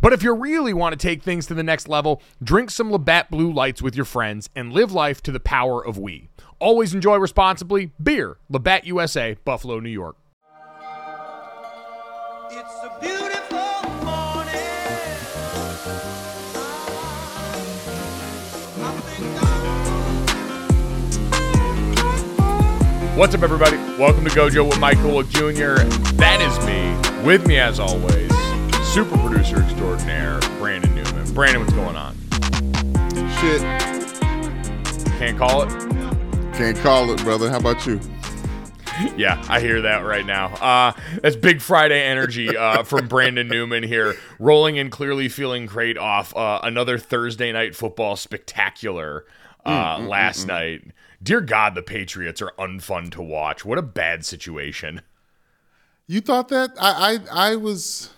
[0.00, 3.30] But if you really want to take things to the next level, drink some Labatt
[3.30, 6.28] Blue Lights with your friends and live life to the power of we.
[6.58, 7.92] Always enjoy responsibly.
[8.02, 10.16] Beer, Labatt USA, Buffalo, New York.
[12.50, 14.56] It's a beautiful morning.
[23.16, 23.76] What's up, everybody?
[23.98, 25.82] Welcome to Gojo with Mike Golic Jr.
[26.16, 26.94] That is me.
[27.26, 28.30] With me, as always,
[28.96, 31.34] super producer extraordinaire, Brandon Newman.
[31.34, 32.16] Brandon, what's going on?
[33.40, 33.60] Shit.
[35.18, 35.68] Can't call it?
[36.54, 37.50] Can't call it, brother.
[37.50, 38.00] How about you?
[39.14, 40.46] Yeah, I hear that right now.
[40.46, 45.98] Uh, that's Big Friday energy uh, from Brandon Newman here, rolling in clearly feeling great
[45.98, 49.26] off uh, another Thursday night football spectacular
[49.66, 50.92] uh, Mm, last night.
[51.22, 53.62] Dear God, the Patriots are unfun to watch.
[53.62, 55.02] What a bad situation.
[56.06, 56.70] You thought that?
[56.80, 58.14] I I, I was.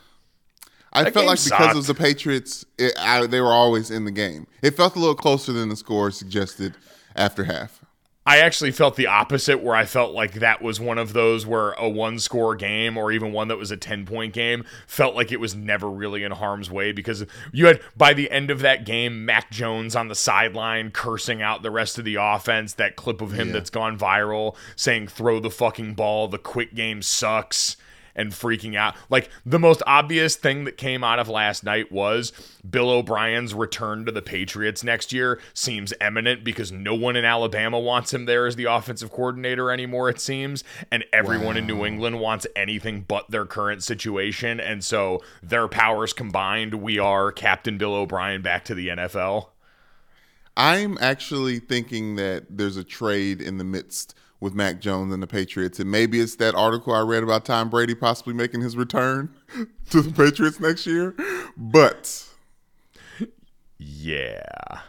[1.00, 4.04] I That felt like because it was the Patriots, it, I, they were always in
[4.04, 4.46] the game.
[4.62, 6.74] It felt a little closer than the score suggested
[7.14, 7.84] after half.
[8.26, 11.70] I actually felt the opposite, where I felt like that was one of those where
[11.72, 15.32] a one score game or even one that was a 10 point game felt like
[15.32, 18.84] it was never really in harm's way because you had, by the end of that
[18.84, 22.74] game, Mac Jones on the sideline cursing out the rest of the offense.
[22.74, 23.54] That clip of him Yeah.
[23.54, 27.78] that's gone viral saying, throw the fucking ball, the quick game sucks.
[28.18, 28.96] And freaking out.
[29.08, 32.32] Like the most obvious thing that came out of last night was
[32.68, 37.78] Bill O'Brien's return to the Patriots next year seems imminent because no one in Alabama
[37.78, 40.64] wants him there as the offensive coordinator anymore, it seems.
[40.90, 44.58] And everyone in New England wants anything but their current situation.
[44.58, 49.50] And so their powers combined, we are Captain Bill O'Brien back to the NFL.
[50.56, 55.26] I'm actually thinking that there's a trade in the midst with Mac Jones and the
[55.26, 59.34] Patriots, and maybe it's that article I read about Tom Brady possibly making his return
[59.90, 61.14] to the Patriots next year.
[61.56, 62.24] But
[63.78, 64.80] Yeah.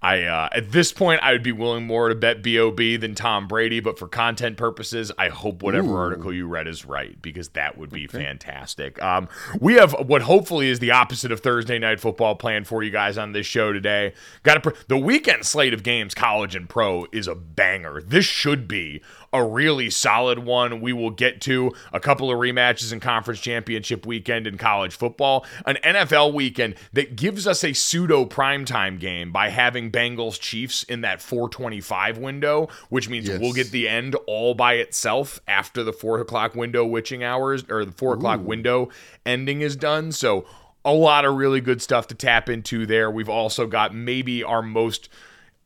[0.00, 3.48] I uh, at this point I would be willing more to bet Bob than Tom
[3.48, 7.76] Brady, but for content purposes, I hope whatever article you read is right because that
[7.76, 9.02] would be fantastic.
[9.02, 9.28] Um,
[9.60, 13.18] we have what hopefully is the opposite of Thursday night football planned for you guys
[13.18, 14.12] on this show today.
[14.44, 18.00] Got to pr- the weekend slate of games, college and pro, is a banger.
[18.00, 20.80] This should be a really solid one.
[20.80, 25.44] We will get to a couple of rematches in conference championship weekend in college football,
[25.66, 31.02] an NFL weekend that gives us a pseudo primetime game by having Bengals Chiefs in
[31.02, 33.40] that 425 window, which means Yes.
[33.40, 37.84] we'll get the end all by itself after the four o'clock window witching hours or
[37.84, 38.88] the four o'clock window
[39.26, 40.10] ending is done.
[40.12, 40.46] So
[40.84, 43.10] a lot of really good stuff to tap into there.
[43.10, 45.08] We've also got maybe our most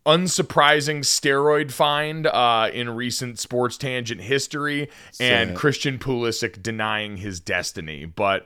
[0.05, 4.91] unsurprising steroid find uh, in recent sports tangent history,
[5.21, 5.57] and Sad.
[5.57, 8.05] Christian Pulisic denying his destiny.
[8.05, 8.45] But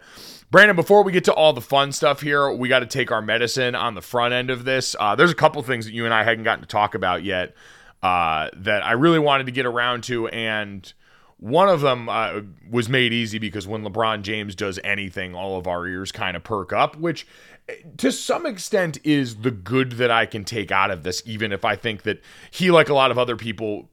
[0.51, 3.23] Brandon, before we get to all the fun stuff here, we got to take our
[3.23, 4.95] medicine on the front end of this.
[4.99, 7.55] Uh, there's a couple things that you and I hadn't gotten to talk about yet
[8.03, 10.93] uh, that I really wanted to get around to, and
[11.39, 12.41] one of them uh,
[12.71, 16.43] was made easy because when LeBron James does anything, all of our ears kind of
[16.43, 17.27] perk up, which
[17.69, 21.53] eh, to some extent is the good that I can take out of this, even
[21.53, 23.91] if I think that he, like a lot of other people,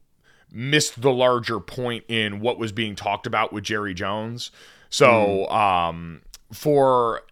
[0.50, 4.50] missed the larger point in what was being talked about with Jerry Jones.
[4.88, 7.22] So, um, for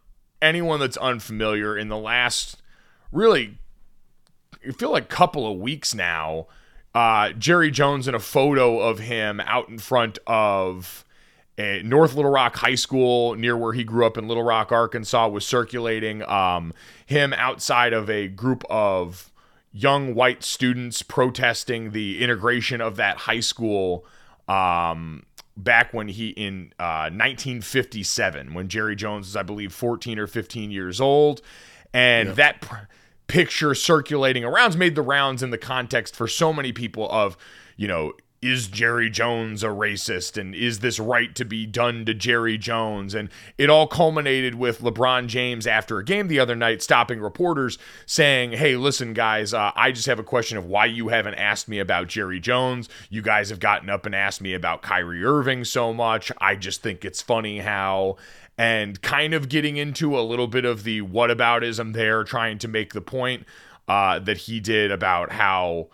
[0.43, 2.61] anyone that's unfamiliar, in the last
[3.13, 3.59] really,
[4.67, 6.49] I feel like couple of weeks now,
[6.95, 11.05] uh, Jerry Jones in a photo of him out in front of
[11.59, 15.29] a North Little Rock High School near where he grew up in Little Rock, Arkansas,
[15.29, 16.23] was circulating.
[16.29, 16.73] Um,
[17.07, 19.31] him outside of a group of
[19.73, 24.05] young white students protesting the integration of that high school
[24.49, 25.25] um,
[25.57, 30.71] back when he in uh, 1957 when Jerry Jones was I believe 14 or 15
[30.71, 31.41] years old
[31.95, 32.87] and that pr-
[33.33, 37.35] picture circulating around made the rounds in the context for so many people of
[37.79, 38.13] you know
[38.43, 40.37] is Jerry Jones a racist?
[40.37, 43.15] And is this right to be done to Jerry Jones?
[43.15, 47.79] And it all culminated with LeBron James after a game the other night stopping reporters
[48.05, 51.69] saying hey listen guys uh, I just have a question of why you haven't asked
[51.69, 52.89] me about Jerry Jones.
[53.09, 56.31] You guys have gotten up and asked me about Kyrie Irving so much.
[56.39, 58.17] I just think it's funny how
[58.59, 62.93] and kind of getting into a little bit of the whataboutism there trying to make
[62.93, 63.47] the point
[63.89, 65.89] uh, that he did about how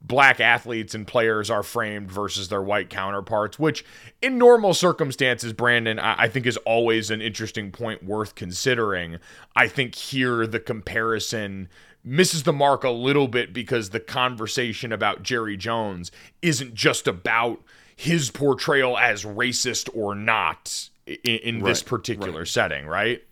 [0.00, 3.84] black athletes and players are framed versus their white counterparts, which
[4.20, 9.18] in normal circumstances, Brandon, I, I think is always an interesting point worth considering.
[9.56, 11.68] I think here the comparison
[12.04, 16.12] misses the mark a little bit because the conversation about Jerry Jones
[16.42, 17.62] isn't just about
[17.96, 23.22] his portrayal as racist or not in, in this Right, particular setting, right?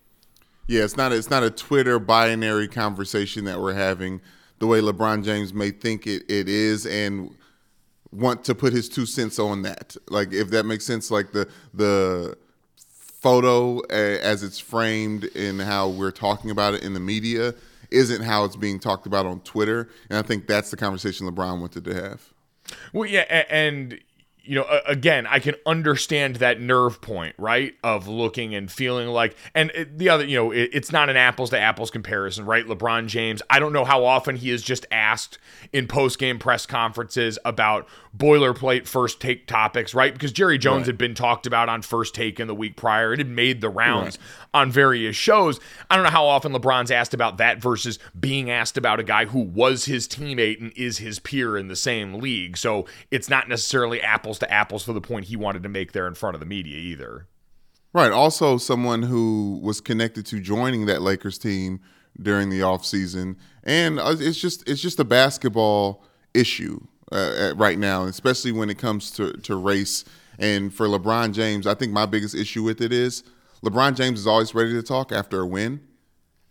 [0.69, 4.21] Yeah, it's not it's not a Twitter binary conversation that we're having
[4.59, 7.35] the way LeBron James may think it, it is and
[8.13, 9.97] want to put his two cents on that.
[10.09, 12.37] Like if that makes sense like the the
[12.77, 17.55] photo as it's framed in how we're talking about it in the media
[17.91, 21.61] isn't how it's being talked about on Twitter and I think that's the conversation LeBron
[21.61, 22.33] wanted to have.
[22.93, 24.01] Well, yeah, and
[24.45, 29.37] you know, again, I can understand that nerve point, right, of looking and feeling like,
[29.55, 32.67] and the other, you know, it's not an apples to apples comparison, right?
[32.67, 35.39] LeBron James, I don't know how often he is just asked
[35.73, 40.13] in post game press conferences about boilerplate first take topics, right?
[40.13, 40.87] Because Jerry Jones Right.
[40.89, 43.13] had been talked about on first take in the week prior.
[43.15, 44.19] It had made the rounds
[44.53, 45.59] on various shows.
[45.91, 49.25] I don't know how often LeBron's asked about that versus being asked about a guy
[49.25, 52.57] who was his teammate and is his peer in the same league.
[52.59, 56.07] So it's not necessarily apples to apples for the point he wanted to make there
[56.07, 57.27] in front of the media either.
[57.95, 58.13] Right.
[58.13, 61.81] Also, someone who was connected to joining that Lakers team
[62.21, 63.37] during the offseason.
[63.65, 66.05] and uh, it's just it's just a basketball
[66.35, 66.79] issue
[67.13, 70.05] uh, at- right now, especially when it comes to to race.
[70.39, 73.23] And for LeBron James, I think my biggest issue with it is
[73.65, 75.81] LeBron James is always ready to talk after a win,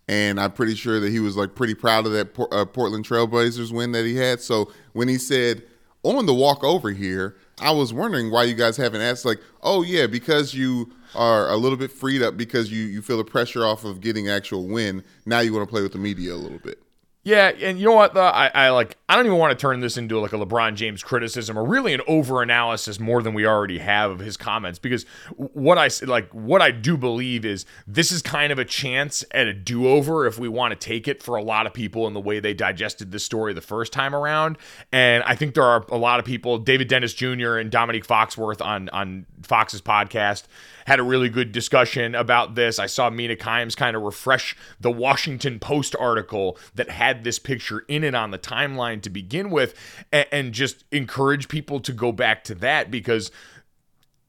[0.08, 3.72] and I'm pretty sure that he was like pretty proud of that uh, Portland Trailblazers
[3.72, 4.40] win that he had.
[4.40, 5.62] So when he said
[6.02, 9.82] on the walk over here, I was wondering why you guys haven't asked like, oh
[9.82, 13.64] yeah, because you are a little bit freed up because you you feel the pressure
[13.64, 15.04] off of getting actual win.
[15.26, 16.81] Now you want to play with the media a little bit.
[17.24, 18.16] Yeah, and you know what?
[18.16, 18.98] I, I like.
[19.08, 21.94] I don't even want to turn this into like a LeBron James criticism or really
[21.94, 24.80] an over analysis more than we already have of his comments.
[24.80, 25.04] Because
[25.36, 29.46] what I like, what I do believe is this is kind of a chance at
[29.46, 32.12] a do over if we want to take it for a lot of people in
[32.12, 34.58] the way they digested this story the first time around.
[34.90, 36.58] And I think there are a lot of people.
[36.58, 37.56] David Dennis Jr.
[37.56, 40.44] and Dominique Foxworth on on Fox's podcast
[40.86, 42.78] had a really good discussion about this.
[42.78, 47.84] I saw Mina Kimes kind of refresh the Washington Post article that had this picture
[47.88, 49.74] in it on the timeline to begin with
[50.12, 53.30] and, and just encourage people to go back to that because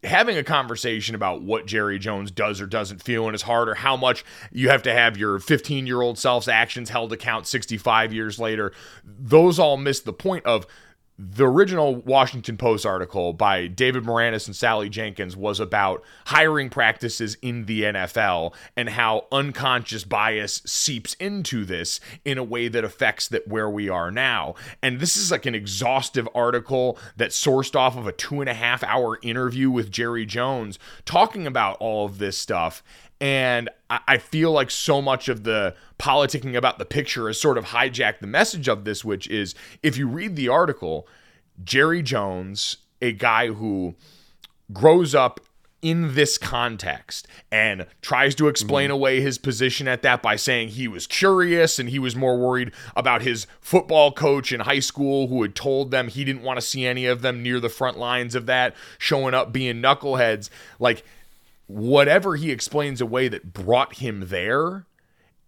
[0.03, 3.75] having a conversation about what Jerry Jones does or doesn't feel in his heart or
[3.75, 8.13] how much you have to have your 15 year old self's actions held account 65
[8.13, 10.67] years later, those all miss the point of
[11.31, 17.37] the original Washington Post article by David Maraniss and Sally Jenkins was about hiring practices
[17.41, 23.27] in the NFL and how unconscious bias seeps into this in a way that affects
[23.29, 24.55] that where we are now.
[24.81, 28.53] And this is like an exhaustive article that sourced off of a two and a
[28.53, 32.83] half hour interview with Jerry Jones talking about all of this stuff.
[33.23, 37.67] And I feel like so much of the politicking about the picture has sort of
[37.67, 41.07] hijacked the message of this, which is if you read the article,
[41.63, 43.95] Jerry Jones, a guy who
[44.73, 45.39] grows up
[45.81, 48.95] in this context and tries to explain mm-hmm.
[48.95, 52.73] away his position at that by saying he was curious and he was more worried
[52.93, 56.65] about his football coach in high school who had told them he didn't want to
[56.65, 60.49] see any of them near the front lines of that showing up being knuckleheads.
[60.77, 61.05] Like
[61.73, 64.85] whatever he explains away that brought him there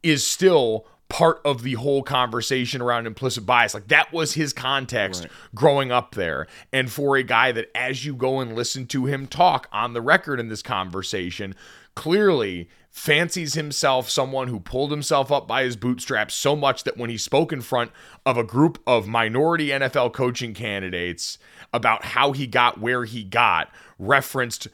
[0.02, 3.76] is still part of the whole conversation around implicit bias.
[3.76, 5.32] Like that was his context Right.
[5.54, 6.48] growing up there.
[6.74, 10.02] And for a guy that, as you go and listen to him talk on the
[10.02, 11.54] record in this conversation,
[11.94, 17.10] clearly fancies himself someone who pulled himself up by his bootstraps so much that when
[17.12, 17.92] he spoke in front
[18.26, 21.38] of a group of minority NFL coaching candidates
[21.72, 24.68] about how he got where he got, referenced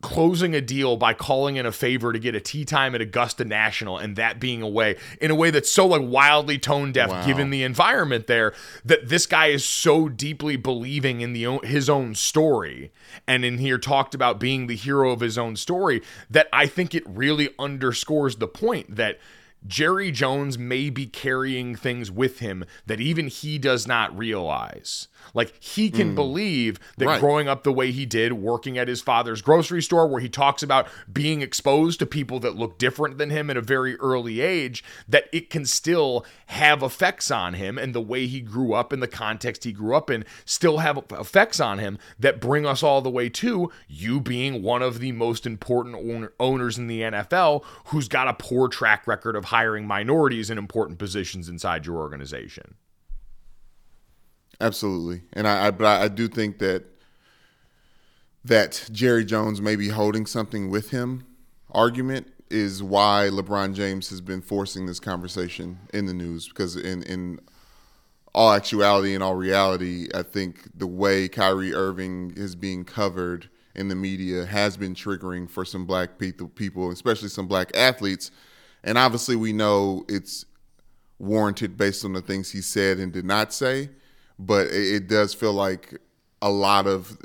[0.00, 3.44] closing a deal by calling in a favor to get a tee time at Augusta
[3.44, 7.10] National and that being a way in a way that's so like wildly tone deaf
[7.10, 7.26] Wow.
[7.26, 12.14] given the environment there that this guy is so deeply believing in the his own
[12.14, 12.92] story
[13.26, 16.00] and in here talked about being the hero of his own story
[16.30, 19.18] that I think it really underscores the point that
[19.66, 25.08] Jerry Jones may be carrying things with him that even he does not realize.
[25.34, 26.14] Like he can hmm.
[26.14, 27.20] believe that Right.
[27.20, 30.62] growing up the way he did, working at his father's grocery store, where he talks
[30.62, 34.84] about being exposed to people that look different than him at a very early age,
[35.08, 37.78] that it can still have effects on him.
[37.78, 41.02] And the way he grew up in the context he grew up in still have
[41.10, 45.12] effects on him that bring us all the way to you being one of the
[45.12, 49.86] most important owner- owners in the NFL who's got a poor track record of hiring
[49.86, 52.74] minorities in important positions inside your organization.
[54.60, 56.84] Absolutely, and I, I but I, I do think that
[58.44, 61.24] that Jerry Jones may be holding something with him.
[61.70, 67.02] Argument is why LeBron James has been forcing this conversation in the news because in
[67.04, 67.40] in
[68.34, 73.88] all actuality and all reality, I think the way Kyrie Irving is being covered in
[73.88, 78.30] the media has been triggering for some black people, people, especially some black athletes.
[78.88, 80.46] And obviously, we know it's
[81.18, 83.90] warranted based on the things he said and did not say.
[84.38, 86.00] But it, it does feel like
[86.40, 87.18] a lot of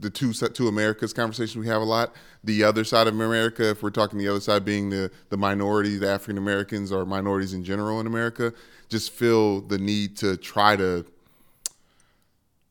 [0.00, 2.14] the two two Americas conversation we have a lot.
[2.42, 5.98] The other side of America, if we're talking the other side being the the minority,
[5.98, 8.52] the African Americans or minorities in general in America,
[8.88, 11.06] just feel the need to try to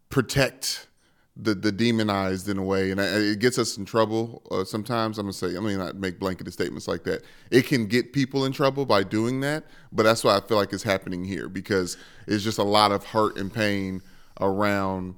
[0.09, 0.87] protect
[1.35, 5.17] the the demonized in a way, and it gets us in trouble uh, sometimes.
[5.17, 7.23] I'm gonna say, I mean, not make blanketed statements like that.
[7.49, 10.73] It can get people in trouble by doing that, but that's why I feel like
[10.73, 11.97] it's happening here because
[12.27, 14.01] it's just a lot of hurt and pain
[14.39, 15.15] around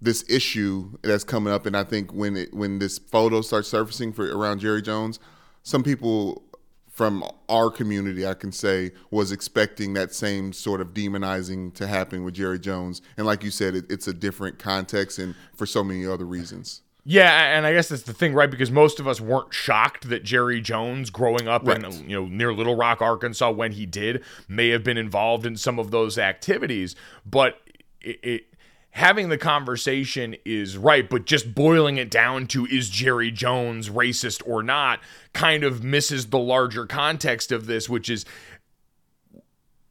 [0.00, 4.12] this issue that's coming up, and I think when it when this photo starts surfacing
[4.12, 5.18] for around Jerry Jones,
[5.64, 6.43] some people
[6.94, 12.22] from our community, I can say, was expecting that same sort of demonizing to happen
[12.22, 15.82] with Jerry Jones, and like you said, it, it's a different context and for so
[15.82, 16.82] many other reasons.
[17.04, 18.50] Yeah, and I guess that's the thing, right?
[18.50, 21.82] Because most of us weren't shocked that Jerry Jones, growing up Right.
[21.84, 25.56] in you know near Little Rock, Arkansas, when he did, may have been involved in
[25.56, 26.94] some of those activities.
[27.26, 27.58] But
[28.00, 28.53] it, it
[28.94, 34.40] having the conversation is right, but just boiling it down to is Jerry Jones racist
[34.46, 35.00] or not,
[35.32, 38.24] kind of misses the larger context of this, which is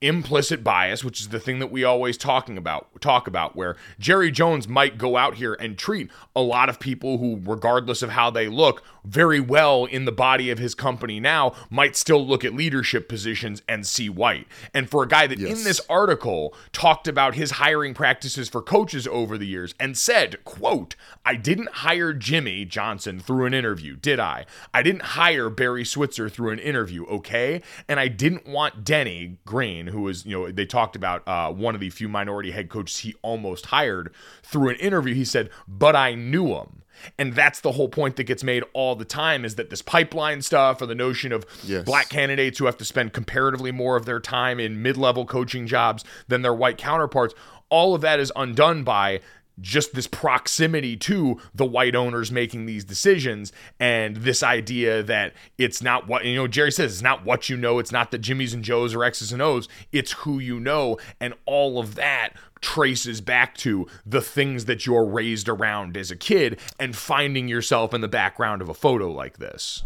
[0.04, 4.32] implicit bias, which is the thing that we always talking about talk about where Jerry
[4.32, 8.30] Jones might go out here and treat a lot of people who regardless of how
[8.30, 12.54] they look very well in the body of his company now might still look at
[12.54, 14.48] leadership positions and see white.
[14.74, 19.08] And for a guy that in this article talked about his hiring practices for coaches
[19.08, 20.96] over the years and said, quote,
[21.26, 24.46] I didn't hire Jimmy Johnson through an interview, did I?
[24.74, 27.62] I didn't hire Barry Switzer through an interview, okay?
[27.88, 31.76] And I didn't want Denny Green, who was, you know, they talked about uh, one
[31.76, 35.14] of the few minority head coaches he almost hired through an interview.
[35.14, 36.82] He said, but I knew him.
[37.18, 40.42] And that's the whole point that gets made all the time is that this pipeline
[40.42, 41.84] stuff or the notion of Yes.
[41.86, 46.04] black candidates who have to spend comparatively more of their time in mid-level coaching jobs
[46.28, 47.34] than their white counterparts
[47.70, 49.20] all of that is undone by
[49.60, 55.82] just this proximity to the white owners making these decisions and this idea that it's
[55.82, 58.54] not what you know Jerry says it's not what you know it's not the Jimmys
[58.54, 62.32] and Joes or X's and O's it's who you know and all of that
[62.62, 67.94] traces back to the things that you're raised around as a kid and finding yourself
[67.94, 69.84] in the background of a photo like this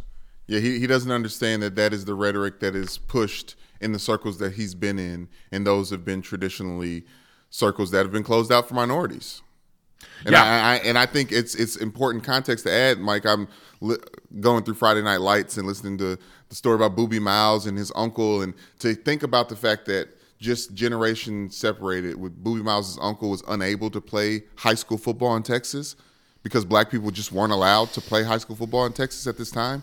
[0.48, 4.00] Yeah, he, he doesn't understand that that is the rhetoric that is pushed in the
[4.00, 7.06] circles that he's been in, and those have been traditionally
[7.50, 9.42] circles that have been closed out for minorities.
[10.26, 10.44] And Yeah.
[10.44, 13.26] I, I and I think it's it's important context to add, Mike.
[13.26, 13.48] I'm
[13.82, 13.98] li-
[14.40, 16.18] going through Friday Night Lights and listening to
[16.50, 20.10] the story about Boobie Miles and his uncle, and to think about the fact that
[20.40, 25.44] just generation separated, with Boobie Miles' uncle was unable to play high school football in
[25.44, 25.96] Texas
[26.44, 29.52] because black people just weren't allowed to play high school football in Texas at this
[29.52, 29.82] time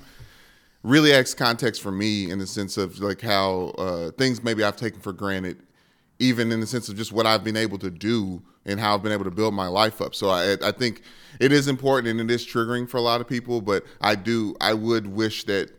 [0.84, 4.76] really adds context for me in the sense of like how uh, things maybe I've
[4.76, 5.56] taken for granted,
[6.18, 9.02] even in the sense of just what I've been able to do and how I've
[9.02, 10.14] been able to build my life up.
[10.14, 11.02] So I, I think
[11.40, 13.60] it is important and it is triggering for a lot of people.
[13.60, 15.70] But I do, I would wish that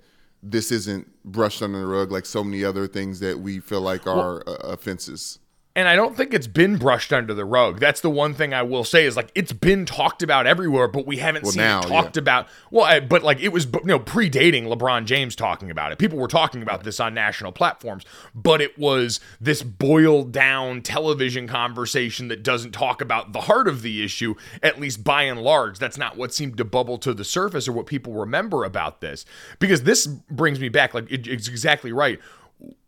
[0.43, 4.05] this isn't brushed under the rug like so many other things that we feel like
[4.05, 5.39] are uh, offenses.
[5.77, 7.81] And I don't think it's been brushed under the rug.
[7.81, 11.05] That's the one thing I will say is like it's been talked about everywhere, but
[11.05, 12.21] we haven't Well, seen now, it talked yeah.
[12.21, 12.47] about.
[12.71, 15.97] Well, I, but like it was you know predating LeBron James talking about it.
[15.97, 21.45] People were talking about this on national platforms, but it was this boiled down television
[21.45, 24.33] conversation that doesn't talk about the heart of the issue.
[24.63, 27.73] At least by and large, that's not what seemed to bubble to the surface or
[27.73, 29.25] what people remember about this.
[29.59, 30.93] Because this brings me back.
[30.93, 32.19] Like it, it's exactly right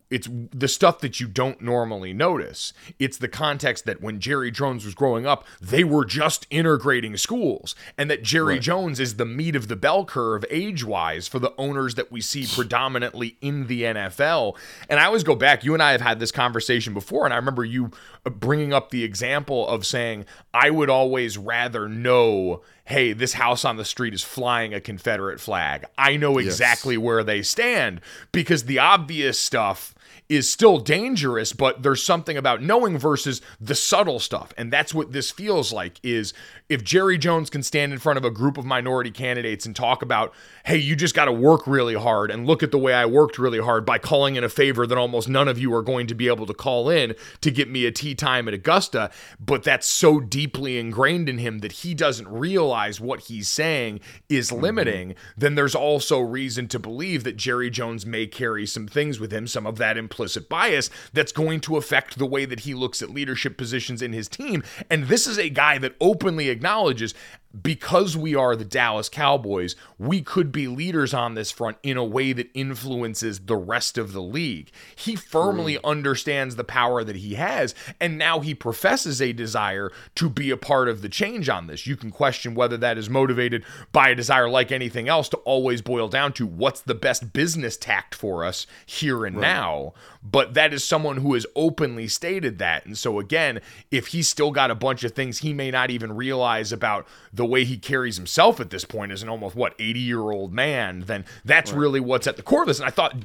[0.10, 2.72] it's the stuff that you don't normally notice.
[2.98, 7.76] It's the context that when Jerry Jones was growing up, they were just integrating schools,
[7.98, 11.54] and that Jerry Jones is the meat of the bell curve age wise for the
[11.58, 14.58] owners that we see predominantly in the NFL.
[14.90, 17.38] And I always go back, you and I have had this conversation before, and I
[17.38, 17.92] remember you
[18.26, 22.62] uh, bringing up the example of saying, I would always rather know.
[22.86, 25.84] Hey, this house on the street is flying a Confederate flag.
[25.98, 28.00] I know exactly where they stand
[28.32, 29.94] because the obvious stuff
[30.30, 34.54] is still dangerous but there's something about knowing versus the subtle stuff.
[34.58, 36.34] And that's what this feels like is
[36.70, 40.02] if Jerry Jones can stand in front of a group of minority candidates and talk
[40.02, 40.34] about
[40.66, 43.38] hey you just got to work really hard and look at the way I worked
[43.38, 46.16] really hard by calling in a favor that almost none of you are going to
[46.16, 49.10] be able to call in to get me a tee time at Augusta.
[49.40, 54.50] But that's so deeply ingrained in him that he doesn't realize what he's saying is
[54.50, 54.62] mm-hmm.
[54.62, 55.16] limiting.
[55.38, 59.48] Then there's also reason to believe that Jerry Jones may carry some things with him
[59.48, 63.12] some of that implicit bias that's going to affect the way that he looks at
[63.12, 64.64] leadership positions in his team.
[64.90, 67.14] And this is a guy that openly acknowledges
[67.62, 72.04] because we are the Dallas Cowboys, we could be leaders on this front in a
[72.04, 74.72] way that influences the rest of the league.
[74.96, 80.30] He firmly understands the power that he has, and now he professes a desire to
[80.30, 81.88] be a part of the change on this.
[81.88, 85.82] You can question whether that is motivated by a desire, like anything else, to always
[85.82, 89.94] boil down to what's the best business tact for us here and now.
[90.22, 92.86] But that is someone who has openly stated that.
[92.86, 93.62] And so, again,
[93.92, 97.46] if he's still got a bunch of things he may not even realize about the
[97.46, 101.02] way he carries himself at this point as an almost, what, 80 year old man,
[101.02, 102.80] then that's really what's at the core of this.
[102.80, 103.16] And I thought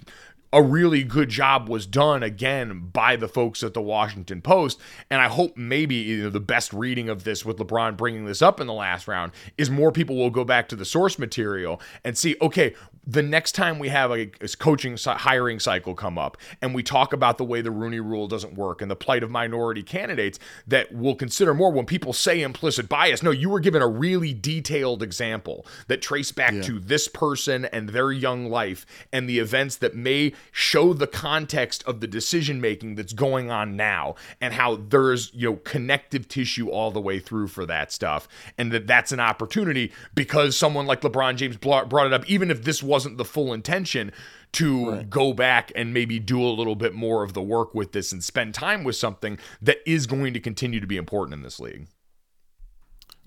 [0.53, 4.79] a really good job was done again by the folks at the Washington Post.
[5.11, 8.43] And I hope maybe you know, the best reading of this with LeBron bringing this
[8.43, 11.81] up in the last round is more people will go back to the source material
[12.05, 12.75] and see, okay,
[13.07, 17.13] the next time we have a, a coaching hiring cycle come up and we talk
[17.13, 20.39] about the way the Rooney rule doesn't work and the plight of minority candidates
[20.69, 23.23] that we'll consider more when people say implicit bias.
[23.23, 27.89] No, you were given a really detailed example that trace back to this person and
[27.89, 32.95] their young life and the events that may show the context of the decision making
[32.95, 37.49] that's going on now and how there's, you know, connective tissue all the way through
[37.49, 38.29] for that stuff
[38.59, 42.51] and that that's an opportunity because someone like LeBron James brought brought it up even
[42.51, 44.13] if this wasn't the full intention
[44.53, 48.13] to go back and maybe do a little bit more of the work with this
[48.13, 51.59] and spend time with something that is going to continue to be important in this
[51.59, 51.87] league.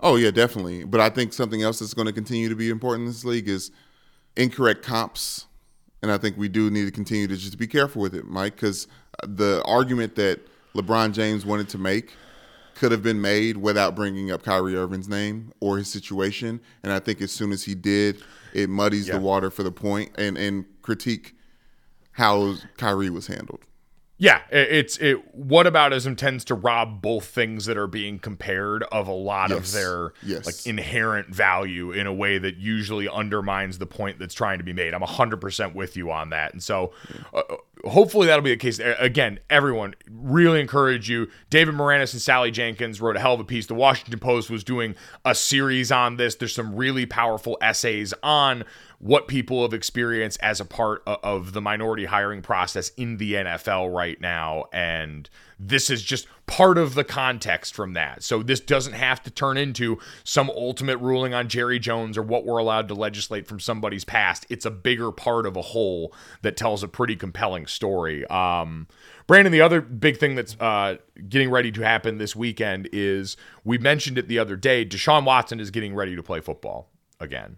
[0.00, 0.84] Oh yeah, definitely.
[0.84, 3.48] But I think something else that's going to continue to be important in this league
[3.48, 3.70] is
[4.36, 5.46] incorrect comps,
[6.06, 8.54] and I think we do need to continue to just be careful with it, Mike,
[8.54, 8.86] because
[9.22, 10.40] uh, the argument that
[10.74, 12.12] LeBron James wanted to make
[12.76, 17.00] could have been made without bringing up Kyrie Irving's name or his situation, and I
[17.00, 19.14] think as soon as he did, it muddies Yeah.
[19.14, 21.34] the water for the point and and critique
[22.12, 23.64] how Kyrie was handled.
[24.18, 25.18] Yeah, it's it.
[25.38, 30.12] Whataboutism tends to rob both things that are being compared of a lot of their
[30.22, 30.46] Yes.
[30.46, 34.72] like inherent value in a way that usually undermines the point that's trying to be
[34.72, 34.94] made.
[34.94, 36.52] I'm 100% with you on that.
[36.54, 36.92] And so
[37.34, 37.42] uh,
[37.84, 38.80] hopefully that'll be the case.
[38.98, 41.28] Again, everyone really encourage you.
[41.50, 43.66] David Maraniss and Sally Jenkins wrote a hell of a piece.
[43.66, 44.94] The Washington Post was doing
[45.26, 46.36] a series on this.
[46.36, 48.64] There's some really powerful essays on
[48.98, 53.94] what people have experienced as a part of the minority hiring process in the NFL
[53.94, 54.64] right now.
[54.72, 55.28] And
[55.58, 58.22] this is just part of the context from that.
[58.22, 62.46] So this doesn't have to turn into some ultimate ruling on Jerry Jones or what
[62.46, 64.46] we're allowed to legislate from somebody's past.
[64.48, 68.26] It's a bigger part of a whole that tells a pretty compelling story.
[68.26, 68.86] Um,
[69.26, 70.96] Brandon, the other big thing that's uh,
[71.28, 74.86] getting ready to happen this weekend is we mentioned it the other day.
[74.86, 76.88] Deshaun Watson is getting ready to play football
[77.20, 77.56] again.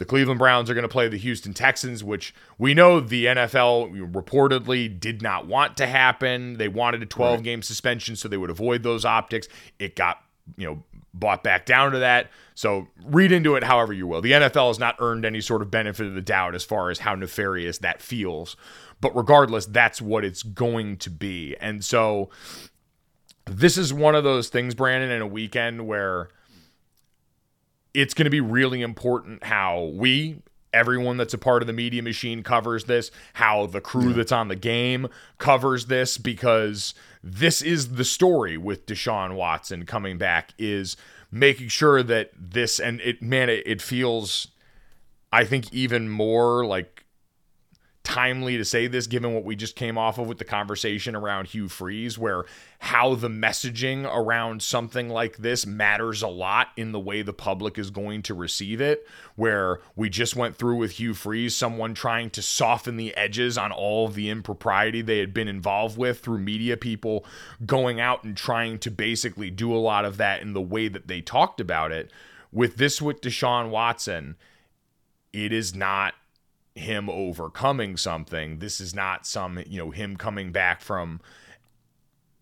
[0.00, 4.10] The Cleveland Browns are going to play the Houston Texans, which we know the NFL
[4.10, 6.56] reportedly did not want to happen.
[6.56, 9.46] They wanted a 12 game suspension so they would avoid those optics.
[9.78, 10.22] It got,
[10.56, 10.82] you know,
[11.12, 12.30] bought back down to that.
[12.54, 14.22] So read into it however you will.
[14.22, 17.00] The NFL has not earned any sort of benefit of the doubt as far as
[17.00, 18.56] how nefarious that feels.
[19.02, 21.56] But regardless, that's what it's going to be.
[21.60, 22.30] And so
[23.44, 26.30] this is one of those things, Brandon, in a weekend where
[27.94, 32.02] it's going to be really important how we everyone that's a part of the media
[32.02, 37.94] machine covers this, how the crew that's on the game covers this, because this is
[37.94, 40.96] the story with Deshaun Watson coming back is
[41.30, 44.48] making sure that this and it man it, it feels
[45.32, 46.99] I think even more like
[48.02, 51.48] timely to say this given what we just came off of with the conversation around
[51.48, 52.44] Hugh Freeze where
[52.78, 57.78] how the messaging around something like this matters a lot in the way the public
[57.78, 62.30] is going to receive it where we just went through with Hugh Freeze someone trying
[62.30, 66.38] to soften the edges on all of the impropriety they had been involved with through
[66.38, 67.24] media people
[67.66, 71.06] going out and trying to basically do a lot of that in the way that
[71.06, 72.10] they talked about it.
[72.50, 74.36] With this with Deshaun Watson
[75.32, 76.14] it is not
[76.74, 78.58] him overcoming something.
[78.58, 81.20] This is not some, you know, him coming back from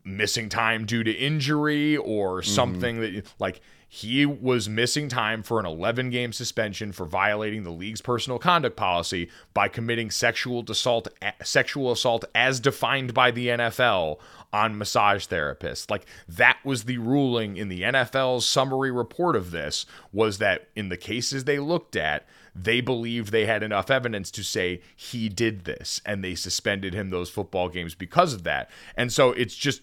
[0.04, 2.50] missing time due to injury or mm-hmm.
[2.50, 3.60] something that like
[3.90, 8.76] he was missing time for an 11 game suspension for violating the league's personal conduct
[8.76, 11.08] policy by committing sexual assault
[11.42, 14.18] sexual assault as defined by the NFL
[14.52, 15.90] on massage therapists.
[15.90, 20.90] Like that was the ruling in the NFL's summary report of this was that in
[20.90, 22.26] the cases they looked at
[22.62, 27.10] they believed they had enough evidence to say he did this and they suspended him
[27.10, 28.70] those football games because of that.
[28.96, 29.82] And so it's just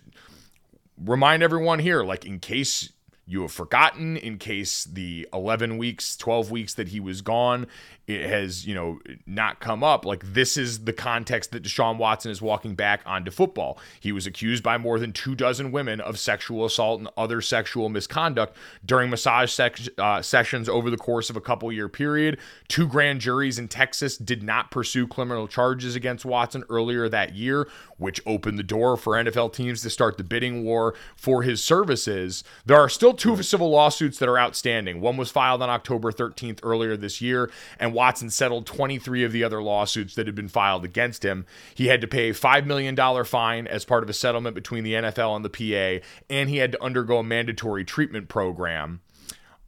[1.03, 2.91] remind everyone here like in case
[3.25, 7.67] you have forgotten in case the 11 weeks 12 weeks that he was gone
[8.07, 10.05] it has you know not come up.
[10.05, 13.79] Like this is the context that deshaun watson is walking back onto football.
[13.99, 17.89] He was accused by more than two dozen women of sexual assault and other sexual
[17.89, 19.57] misconduct during massage
[19.97, 22.37] uh, sessions over the course of a couple year period.
[22.67, 27.67] Two grand juries in texas did not pursue criminal charges against watson earlier that year
[27.97, 32.43] which opened the door for nfl teams to start the bidding war for his services.
[32.65, 35.01] There are still two civil lawsuits that are outstanding.
[35.01, 39.43] One was filed on october 13th earlier this year and Watson settled 23 of the
[39.43, 41.45] other lawsuits that had been filed against him.
[41.73, 44.93] He had to pay a $5 million fine as part of a settlement between the
[44.93, 49.01] NFL and the PA, and he had to undergo a mandatory treatment program.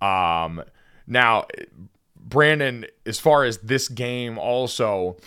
[0.02, 0.64] Um,
[1.08, 1.48] now,
[2.16, 5.18] Brandon, as far as this game, also,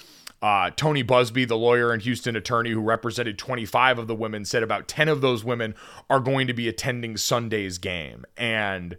[0.43, 4.63] uh, Tony Buzbee, the lawyer and Houston attorney who represented 25 of the women, said
[4.63, 5.75] about 10 of those women
[6.09, 8.25] are going to be attending Sunday's game.
[8.37, 8.97] And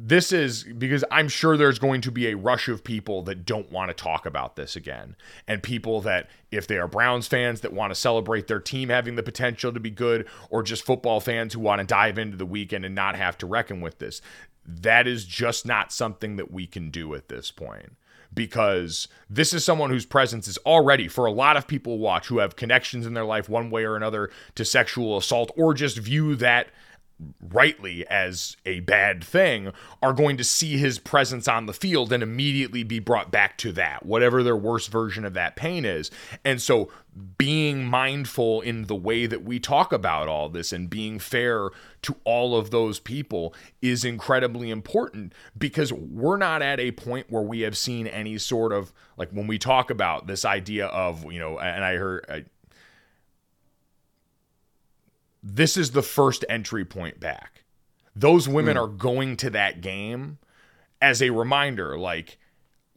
[0.00, 3.72] this is because I'm sure there's going to be a rush of people that don't
[3.72, 5.16] want to talk about this again.
[5.48, 9.16] And people that, if they are Browns fans that want to celebrate their team having
[9.16, 12.46] the potential to be good, or just football fans who want to dive into the
[12.46, 14.22] weekend and not have to reckon with this,
[14.64, 17.96] that is just not something that we can do at this point.
[18.32, 22.38] Because this is someone whose presence is already, for a lot of people watch who
[22.38, 26.36] have connections in their life one way or another to sexual assault or just view
[26.36, 26.68] that
[27.40, 32.22] rightly as a bad thing are going to see his presence on the field and
[32.22, 36.10] immediately be brought back to that whatever their worst version of that pain is.
[36.44, 36.90] And so
[37.36, 41.70] being mindful in the way that we talk about all this and being fair
[42.02, 47.42] to all of those people is incredibly important because we're not at a point where
[47.42, 51.40] we have seen any sort of like when we talk about this idea of you
[51.40, 52.44] know and i heard I,
[55.42, 57.64] this is the first entry point back.
[58.14, 58.82] Those women mm.
[58.82, 60.38] are going to that game
[61.00, 62.38] as a reminder like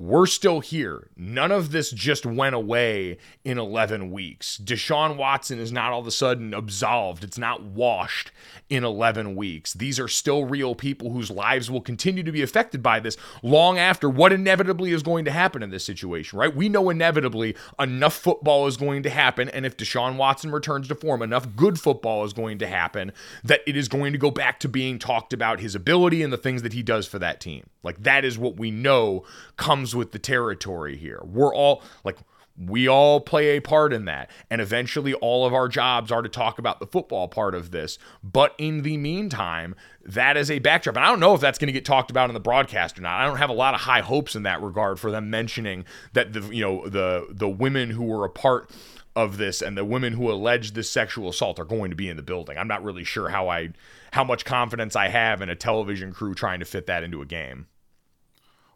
[0.01, 1.09] we're still here.
[1.15, 4.59] None of this just went away in 11 weeks.
[4.63, 7.23] Deshaun Watson is not all of a sudden absolved.
[7.23, 8.31] It's not washed
[8.67, 9.73] in 11 weeks.
[9.73, 13.77] These are still real people whose lives will continue to be affected by this long
[13.77, 16.55] after what inevitably is going to happen in this situation, right?
[16.55, 19.49] We know inevitably enough football is going to happen.
[19.49, 23.11] And if Deshaun Watson returns to form, enough good football is going to happen
[23.43, 26.37] that it is going to go back to being talked about his ability and the
[26.37, 27.67] things that he does for that team.
[27.83, 29.25] Like that is what we know
[29.57, 31.21] comes with the territory here.
[31.23, 32.17] We're all like
[32.57, 34.29] we all play a part in that.
[34.49, 37.97] And eventually all of our jobs are to talk about the football part of this.
[38.23, 40.95] But in the meantime, that is a backdrop.
[40.95, 43.01] And I don't know if that's going to get talked about in the broadcast or
[43.01, 43.19] not.
[43.19, 46.33] I don't have a lot of high hopes in that regard for them mentioning that
[46.33, 48.69] the you know the the women who were a part
[49.15, 52.17] of this and the women who alleged this sexual assault are going to be in
[52.17, 52.57] the building.
[52.57, 53.69] I'm not really sure how I
[54.11, 57.25] how much confidence I have in a television crew trying to fit that into a
[57.25, 57.67] game.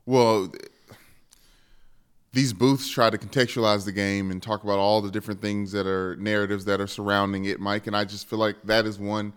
[0.06, 0.52] Well,
[2.36, 5.88] these booths try to contextualize the game and talk about all the different things that
[5.88, 7.88] are narratives that are surrounding it, Mike.
[7.88, 9.32] And I just feel like that is one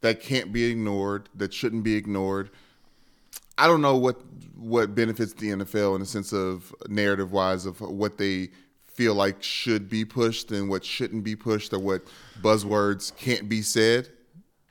[0.00, 2.50] that can't be ignored, that shouldn't be ignored.
[3.56, 4.20] I don't know what
[4.56, 8.48] what benefits the NFL in the sense of narrative wise of what they
[8.84, 12.02] feel like should be pushed and what shouldn't be pushed or what
[12.42, 14.08] buzzwords can't be said.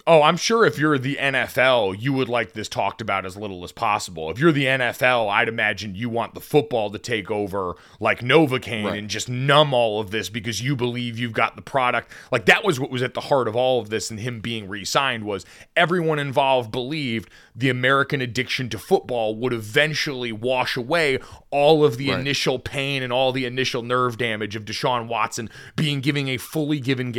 [0.05, 3.63] Oh, I'm sure if you're the NFL, you would like this talked about as little
[3.63, 4.29] as possible.
[4.29, 8.83] If you're the NFL, I'd imagine you want the football to take over like Novocaine
[8.83, 8.99] Right.
[8.99, 12.11] and just numb all of this because you believe you've got the product.
[12.33, 14.67] Like that was what was at the heart of all of this and him being
[14.67, 15.45] re-signed was
[15.77, 22.09] everyone involved believed the American addiction to football would eventually wash away all of the
[22.09, 22.19] Right.
[22.19, 26.81] initial pain and all the initial nerve damage of Deshaun Watson being given a fully
[26.81, 27.15] given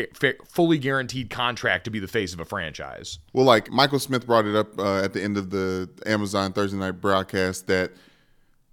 [0.47, 2.74] fully guaranteed contract to be the face of a franchise.
[3.33, 6.77] Well, like Michael Smith brought it up uh, at the end of the Amazon Thursday
[6.77, 7.93] night broadcast that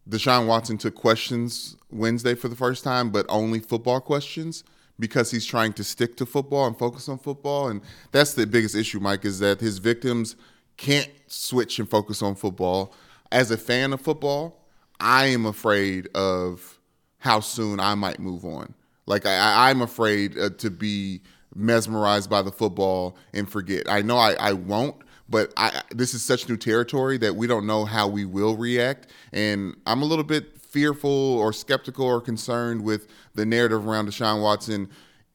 [0.09, 4.63] Deshaun Watson took questions Wednesday for the first time, but only football questions
[4.99, 7.69] because he's trying to stick to football and focus on football.
[7.69, 10.35] And that's the biggest issue, Mike, is that his victims
[10.77, 12.93] can't switch and focus on football.
[13.31, 14.65] As a fan of football,
[14.99, 16.79] I am afraid of
[17.17, 18.73] how soon I might move on.
[19.05, 21.21] Like I, I'm afraid uh, to be
[21.55, 23.89] mesmerized by the football and forget.
[23.89, 24.95] I know I, I won't,
[25.29, 29.07] but I this is such new territory that we don't know how we will react,
[29.31, 34.41] and I'm a little bit fearful or skeptical or concerned with the narrative around Deshaun
[34.41, 34.89] Watson,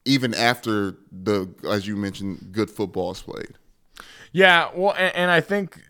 [0.05, 3.55] even after the as you mentioned, good football is played.
[4.31, 5.81] Yeah, well, and, and I think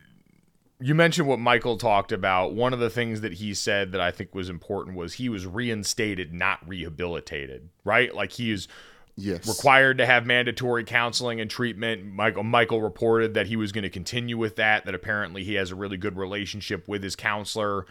[0.80, 2.54] you mentioned what Michael talked about.
[2.54, 5.46] One of the things that he said that I think was important was he was
[5.46, 8.14] reinstated, not rehabilitated, right?
[8.14, 8.68] Like he is
[9.18, 12.06] Yes, required to have mandatory counseling and treatment.
[12.06, 14.86] Michael Michael reported that he was going to continue with that.
[14.86, 17.86] That apparently he has a really good relationship with his counselor.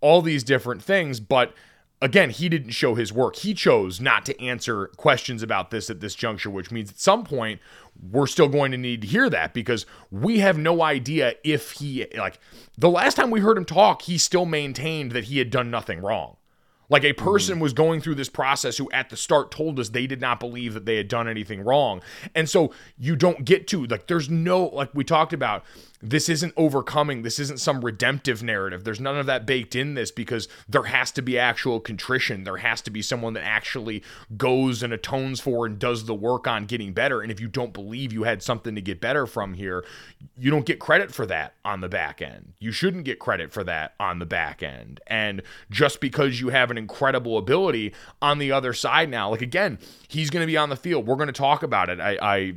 [0.00, 1.52] All these different things, but
[2.02, 3.36] again, he didn't show his work.
[3.36, 7.24] He chose not to answer questions about this at this juncture, which means at some
[7.24, 7.60] point
[8.10, 12.06] we're still going to need to hear that because we have no idea if he
[12.16, 12.38] like
[12.78, 16.00] the last time we heard him talk, he still maintained that he had done nothing
[16.00, 16.36] wrong.
[16.90, 17.24] Like a hmm.
[17.24, 20.40] person was going through this process who at the start told us they did not
[20.40, 22.02] believe that they had done anything wrong.
[22.34, 25.64] And so you don't get to like there's no like we talked about
[26.02, 28.84] this isn't overcoming this isn't some redemptive narrative.
[28.84, 32.44] There's none of that baked in this because there has to be actual contrition.
[32.44, 34.02] There has to be someone that actually
[34.36, 37.20] goes and atones for and does the work on getting better.
[37.20, 39.84] And if you don't believe you had something to get better from here
[40.38, 42.54] you don't get credit for that on the back end.
[42.58, 45.00] You shouldn't get credit for that on the back end.
[45.06, 49.78] And just because you have an incredible ability on the other side now like again
[50.08, 51.06] he's going to be on the field.
[51.06, 52.00] We're going to talk about it.
[52.00, 52.54] I i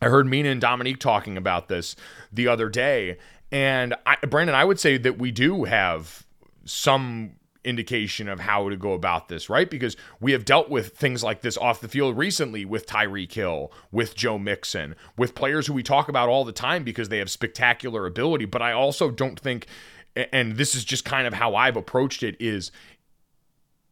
[0.00, 1.96] I heard Mina and Dominique talking about this
[2.32, 3.18] the other day,
[3.50, 6.26] and I, Brandon, I would say that we do have
[6.64, 7.32] some
[7.66, 9.68] indication of how to go about this, right?
[9.68, 13.72] Because we have dealt with things like this off the field recently with Tyreek Hill,
[13.90, 17.30] with Joe Mixon, with players who we talk about all the time because they have
[17.30, 18.44] spectacular ability.
[18.44, 19.66] But I also don't think,
[20.14, 22.70] and this is just kind of how I've approached it, is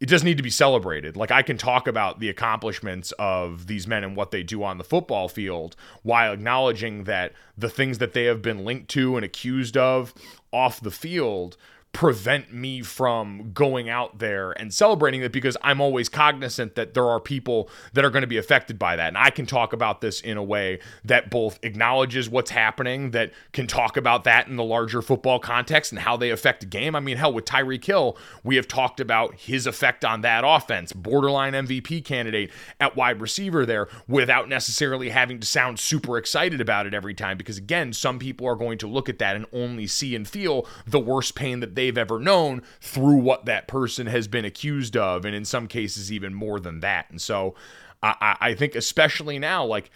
[0.00, 1.16] it does need to be celebrated.
[1.16, 4.78] Like I can talk about the accomplishments of these men and what they do on
[4.78, 9.24] the football field while acknowledging that the things that they have been linked to and
[9.24, 10.12] accused of
[10.52, 11.57] off the field
[11.94, 17.07] prevent me from going out there and celebrating it because I'm always cognizant that there
[17.09, 19.09] are people that are going to be affected by that.
[19.09, 23.33] And I can talk about this in a way that both acknowledges what's happening, that
[23.52, 26.96] can talk about that in the larger football context and how they affect a game.
[26.96, 30.92] I mean, hell, with Tyreek Hill, we have talked about his effect on that offense,
[30.92, 36.87] borderline MVP candidate at wide receiver there, without necessarily having to sound super excited about
[36.87, 37.38] it every time.
[37.38, 40.66] Because again, some people are going to look at that and only see and feel
[40.87, 45.27] the worst pain that they've ever known through what that person has been accused of,
[45.27, 47.11] and in some cases, even more than that.
[47.11, 47.55] And so
[48.03, 49.90] I, I think, especially now, like,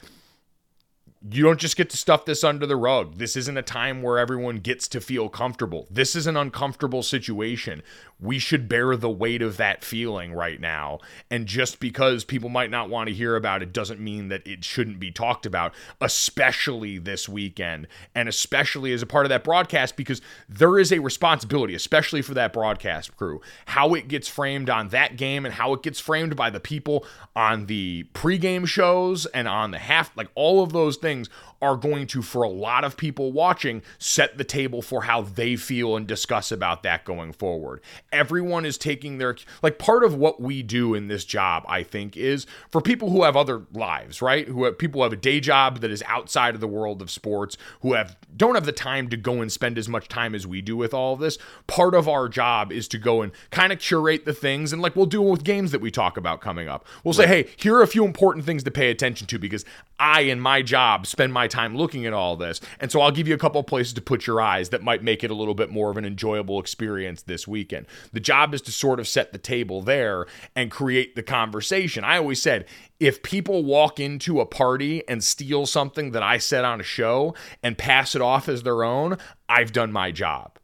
[1.30, 3.18] you don't just get to stuff this under the rug.
[3.18, 5.88] This isn't a time where everyone gets to feel comfortable.
[5.90, 7.82] This is an uncomfortable situation.
[8.20, 11.00] We should bear the weight of that feeling right now.
[11.30, 14.64] And just because people might not want to hear about it doesn't mean that it
[14.64, 19.96] shouldn't be talked about, especially this weekend and especially as a part of that broadcast,
[19.96, 24.88] because there is a responsibility, especially for that broadcast crew, how it gets framed on
[24.88, 27.04] that game and how it gets framed by the people
[27.34, 31.76] on the pregame shows and on the half, like all of those things things are
[31.76, 35.96] going to, for a lot of people watching, set the table for how they feel
[35.96, 37.80] and discuss about that going forward.
[38.12, 42.16] Everyone is taking their, like, part of what we do in this job, I think,
[42.16, 44.46] is for people who have other lives, right?
[44.46, 47.10] Who have people who have a day job that is outside of the world of
[47.10, 50.46] sports, who have don't have the time to go and spend as much time as
[50.46, 51.38] we do with all of this.
[51.66, 54.94] Part of our job is to go and kind of curate the things, and like
[54.94, 56.86] we'll do it with games that we talk about coming up.
[57.02, 59.64] We'll say, hey, here are a few important things to pay attention to because
[59.98, 62.60] I, in my job, spend my time looking at all this.
[62.78, 65.24] And so I'll give you a couple places to put your eyes that might make
[65.24, 67.86] it a little bit more of an enjoyable experience this weekend.
[68.12, 72.04] The job is to sort of set the table there and create the conversation.
[72.04, 72.66] I always said,
[73.00, 77.34] if people walk into a party and steal something that I said on a show
[77.62, 80.58] and pass it off as their own, I've done my job.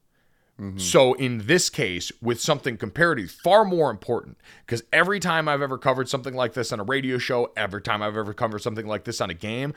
[0.60, 0.78] Mm-hmm.
[0.78, 5.78] So in this case, with something comparatively far more important, because every time I've ever
[5.78, 9.02] covered something like this on a radio show, every time I've ever covered something like
[9.02, 9.74] this on a game,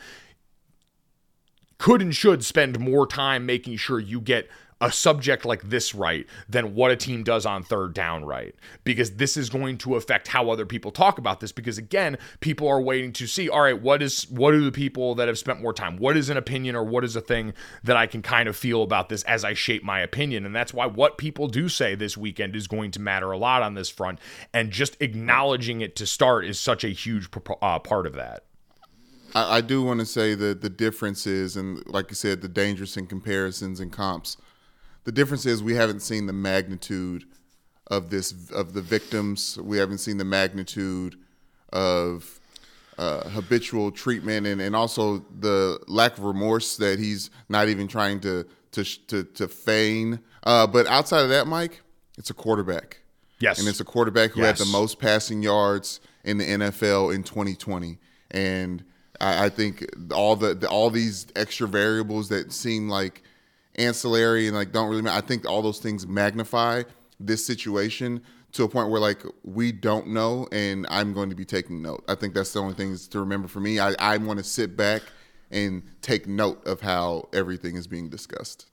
[1.78, 6.26] could and should spend more time making sure you get a subject like this right
[6.48, 8.56] than what a team does on third down right.
[8.84, 11.52] Because this is going to affect how other people talk about this.
[11.52, 15.16] Because again people are waiting to see all right what is what are the people
[15.16, 17.98] that have spent more time what is an opinion or what is a thing that
[17.98, 20.46] I can kind of feel about this as I shape my opinion.
[20.46, 23.64] And that's why what people do say this weekend is going to matter a lot
[23.64, 24.20] on this front.
[24.54, 27.30] And just acknowledging it to start is such a huge
[27.62, 28.44] uh, part of that
[29.36, 32.48] I, I do want to say that the difference is, and like you said, the
[32.48, 34.38] dangerous in comparisons and comps.
[35.04, 37.24] The difference is we haven't seen the magnitude
[37.88, 39.58] of this of the victims.
[39.62, 41.16] We haven't seen the magnitude
[41.72, 42.40] of
[42.98, 48.20] uh, habitual treatment and, and also the lack of remorse that he's not even trying
[48.22, 50.20] to to to, to feign.
[50.44, 51.82] Uh, but outside of that, Mike,
[52.18, 53.00] it's a quarterback.
[53.40, 57.24] yes And it's a quarterback who had the most passing yards in the NFL in
[57.24, 57.98] 2020.
[58.32, 58.84] And
[59.20, 63.24] I, I think all the, the all these extra variables that seem like
[63.76, 65.18] ancillary and like don't really matter.
[65.18, 66.84] I think all those things magnify
[67.20, 68.22] this situation
[68.54, 72.04] to a point where like we don't know, and I'm going to be taking note.
[72.08, 73.80] I think that's the only things to remember for me.
[73.80, 75.04] I, I want to sit back
[75.52, 78.68] and take note of how everything is being discussed.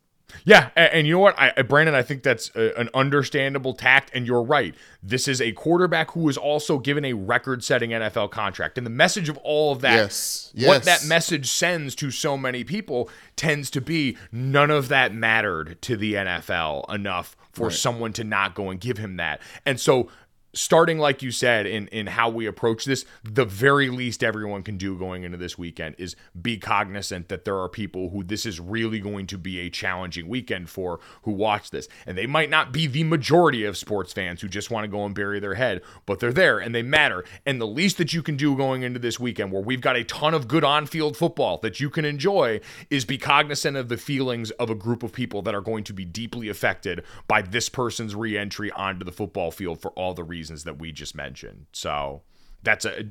[0.45, 3.73] Yeah, and, and you know what, I, I- Brandon, I think that's a, an understandable
[3.75, 4.75] tact, and you're right.
[5.03, 9.29] This is a quarterback who is also given a record-setting NFL contract, and the message
[9.29, 10.85] of all of that, Yes, what yes.
[10.85, 15.97] that message sends to so many people, tends to be none of that mattered to
[15.97, 20.09] the NFL enough for someone to not go and give him that, and so.
[20.55, 24.77] Starting like you said in in how we approach this, the very least everyone can
[24.77, 28.61] do going into this weekend is be cognizant that there are people who this is
[28.61, 31.89] really going to be a challenging weekend for who watch this.
[32.07, 35.05] And they might not be the majority of sports fans who just want to go
[35.05, 37.25] and bury their head, but they're there and they matter.
[37.45, 40.05] And the least that you can do going into this weekend where we've got a
[40.05, 44.53] ton of good on-field football that you can enjoy is be cognizant of the feelings
[44.53, 48.15] of a group of people that are going to be deeply affected by this person's
[48.15, 51.67] re-entry onto the football field for all the reasons that we just mentioned.
[51.73, 52.23] So
[52.63, 53.07] that's a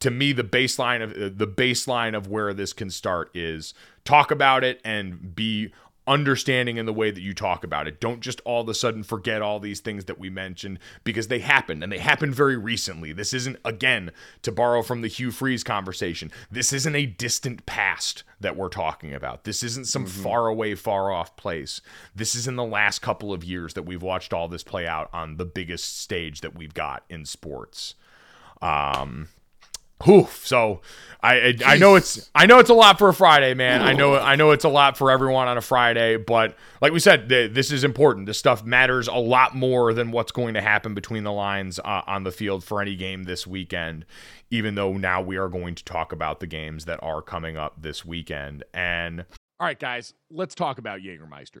[0.00, 4.64] to me the baseline of the baseline of where this can start is talk about
[4.64, 5.72] it and be
[6.10, 8.00] understanding in the way that you talk about it.
[8.00, 11.38] Don't just all of a sudden forget all these things that we mentioned because they
[11.38, 13.12] happened and they happened very recently.
[13.12, 14.10] This isn't again
[14.42, 16.32] to borrow from the Hugh Freeze conversation.
[16.50, 19.44] This isn't a distant past that we're talking about.
[19.44, 21.80] This isn't some far away, far off place.
[22.12, 25.10] This is in the last couple of years that we've watched all this play out
[25.12, 27.94] on the biggest stage that we've got in sports.
[28.60, 29.28] Um
[30.04, 30.28] Whew.
[30.42, 30.80] So
[31.22, 33.82] I I, I know it's I know it's a lot for a Friday, man.
[33.82, 37.00] I know I know it's a lot for everyone on a Friday, but like we
[37.00, 38.26] said, th- this is important.
[38.26, 42.02] This stuff matters a lot more than what's going to happen between the lines uh,
[42.06, 44.06] on the field for any game this weekend.
[44.50, 47.80] Even though now we are going to talk about the games that are coming up
[47.80, 48.64] this weekend.
[48.74, 49.24] And
[49.60, 51.60] all right, guys, let's talk about Jägermeister.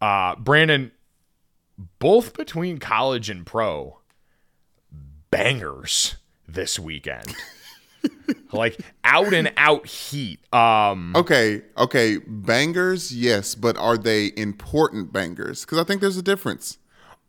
[0.00, 0.92] Uh, Brandon,
[1.98, 3.98] both between college and pro,
[5.30, 6.16] bangers
[6.48, 7.34] this weekend.
[8.52, 10.40] like out and out heat.
[10.52, 15.62] Um Okay, okay, bangers, yes, but are they important bangers?
[15.64, 16.78] Because I think there's a difference.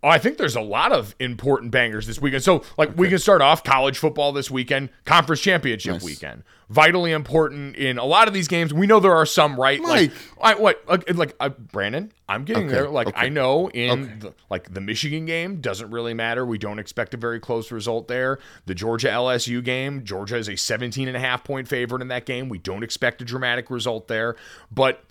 [0.03, 2.43] Oh, I think there's a lot of important bangers this weekend.
[2.43, 6.03] So, like, we can start off college football this weekend, conference championship Nice.
[6.03, 6.43] weekend.
[6.69, 8.73] Vitally important in a lot of these games.
[8.73, 9.79] We know there are some, right?
[9.79, 9.89] Mike.
[9.89, 10.83] Like, I, what?
[10.87, 12.89] Like, like uh, Brandon, I'm getting Okay, there.
[12.89, 14.13] Like, okay, I know in okay.
[14.19, 16.45] the, like the Michigan game doesn't really matter.
[16.45, 18.39] We don't expect a very close result there.
[18.65, 22.25] The Georgia LSU game, Georgia is a 17 and a half point favorite in that
[22.25, 22.49] game.
[22.49, 24.35] We don't expect a dramatic result there,
[24.69, 25.03] but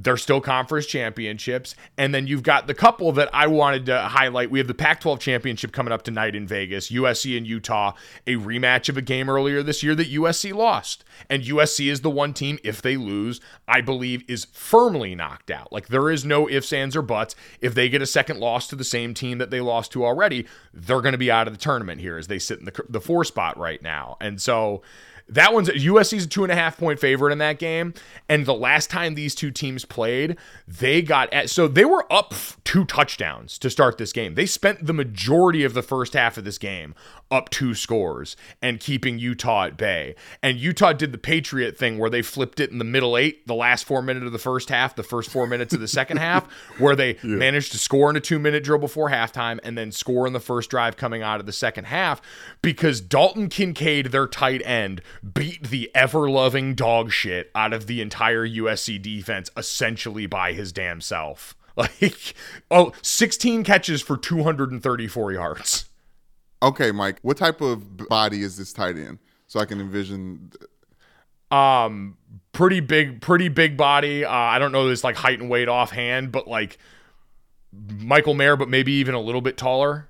[0.00, 1.74] they're still conference championships.
[1.96, 4.48] And then you've got the couple that I wanted to highlight.
[4.48, 7.94] We have the Pac 12 championship coming up tonight in Vegas, USC and Utah,
[8.24, 11.04] a rematch of a game earlier this year that USC lost.
[11.28, 15.72] And USC is the one team, if they lose, I believe is firmly knocked out.
[15.72, 17.34] Like there is no ifs, ands, or buts.
[17.60, 20.46] If they get a second loss to the same team that they lost to already,
[20.72, 23.00] they're going to be out of the tournament here as they sit in the, the
[23.00, 24.16] four spot right now.
[24.20, 24.82] And so.
[25.28, 27.94] That one's USC's a two and a half point favorite in that game.
[28.28, 32.34] And the last time these two teams played, they got at so they were up
[32.64, 34.34] two touchdowns to start this game.
[34.34, 36.94] They spent the majority of the first half of this game
[37.30, 40.14] up two scores and keeping Utah at bay.
[40.42, 43.54] And Utah did the Patriot thing where they flipped it in the middle eight, the
[43.54, 46.50] last four minutes of the first half, the first four minutes of the second half,
[46.78, 50.26] where they managed to score in a two minute drill before halftime and then score
[50.26, 52.22] in the first drive coming out of the second half
[52.62, 55.02] because Dalton Kincaid, their tight end,
[55.34, 60.72] beat the ever loving dog shit out of the entire USC defense essentially by his
[60.72, 61.54] damn self.
[61.78, 62.34] Like,
[62.72, 65.88] oh, 16 catches for 234 yards.
[66.60, 67.20] Okay, Mike.
[67.22, 69.18] What type of body is this tight end?
[69.46, 70.50] So I can envision.
[71.52, 72.16] Um,
[72.50, 74.24] pretty big, pretty big body.
[74.24, 76.78] Uh, I don't know this like height and weight offhand, but like
[77.72, 80.08] Michael Mayer, but maybe even a little bit taller.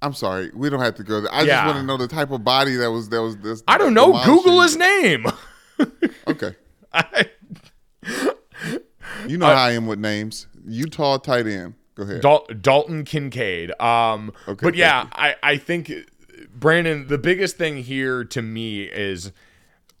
[0.00, 1.32] I'm sorry, we don't have to go there.
[1.32, 1.56] I Yeah.
[1.56, 3.62] just want to know the type of body that was that was this.
[3.66, 4.20] I don't know.
[4.24, 5.26] Google his name.
[6.26, 6.54] Okay,
[6.92, 7.26] I-
[9.26, 10.46] you know Uh, how I am with names.
[10.66, 11.74] Utah tight end.
[11.94, 12.20] Go ahead.
[12.20, 13.70] Dal- Dalton Kincaid.
[13.80, 15.90] Um, Okay, but yeah, I, I think
[16.52, 19.32] Brandon, the biggest thing here to me is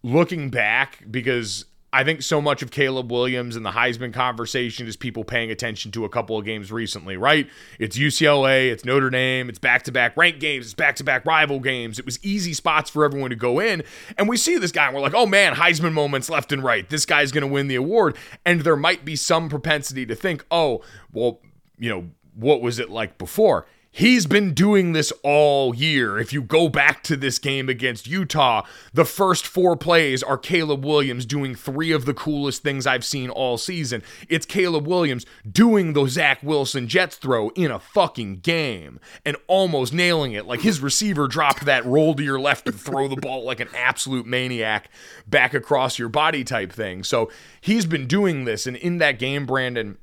[0.02, 4.94] looking back because I think so much of Caleb Williams and the Heisman conversation is
[4.94, 7.48] people paying attention to a couple of games recently, right?
[7.78, 11.24] It's UCLA, it's Notre Dame, it's back to back ranked games, it's back to back
[11.24, 11.98] rival games.
[11.98, 13.82] It was easy spots for everyone to go in.
[14.18, 16.88] And we see this guy and we're like, oh man, Heisman moments left and right.
[16.88, 18.18] This guy's going to win the award.
[18.44, 21.40] And there might be some propensity to think, oh, well,
[21.78, 23.66] you know, what was it like before?
[23.98, 26.20] He's been doing this all year.
[26.20, 30.84] If you go back to this game against Utah, the first four plays are Caleb
[30.84, 34.04] Williams doing three of the coolest things I've seen all season.
[34.28, 39.92] It's Caleb Williams doing the Zach Wilson Jets throw in a fucking game and almost
[39.92, 40.46] nailing it.
[40.46, 43.68] Like his receiver dropped that roll to your left and throw the ball like an
[43.76, 44.90] absolute maniac
[45.26, 47.02] back across your body type thing.
[47.02, 48.64] So he's been doing this.
[48.64, 49.98] And in that game, Brandon,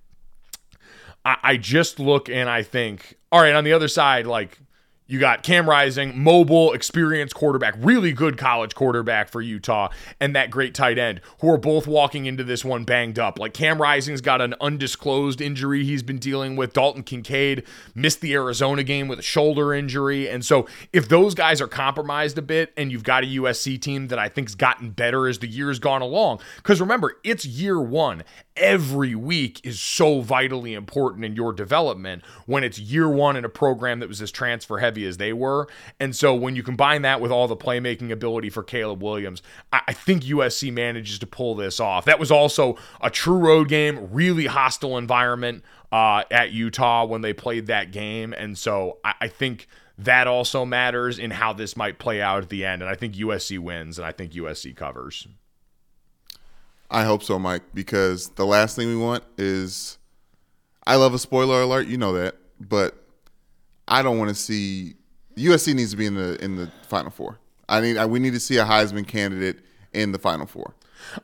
[1.26, 4.60] I, I just look and I think, all right, on the other side, like
[5.08, 9.90] you got Cam Rising, mobile, experienced quarterback, really good college quarterback for Utah,
[10.20, 13.38] and that great tight end, who are both walking into this one banged up.
[13.38, 16.74] Like Cam Rising's got an undisclosed injury he's been dealing with.
[16.74, 20.28] Dalton Kincaid missed the Arizona game with a shoulder injury.
[20.28, 24.08] And so if those guys are compromised a bit and you've got a USC team
[24.08, 28.24] that I think's gotten better as the year's gone along, because remember, it's year one
[28.58, 33.50] every week is so vitally important in your development when it's year one in a
[33.50, 35.68] program that was as transfer heavy as they were.
[36.00, 39.42] And so when you combine that with all the playmaking ability for Caleb Williams,
[39.74, 42.06] I, I think USC manages to pull this off.
[42.06, 47.34] That was also a true road game, really hostile environment uh, at Utah when they
[47.34, 48.34] played that game.
[48.34, 49.68] And so I, I think
[49.98, 52.82] that also matters in how this might play out at the end.
[52.82, 55.28] And I think USC wins and I think USC covers.
[56.90, 59.98] I hope so, Mike, because the last thing we want is
[60.86, 63.05] I love a spoiler alert, you know that, but
[63.88, 64.96] I don't want to see
[65.36, 67.40] USC needs to be in the in the final four.
[67.68, 69.60] I need I, we need to see a Heisman candidate
[69.94, 70.76] in the final four.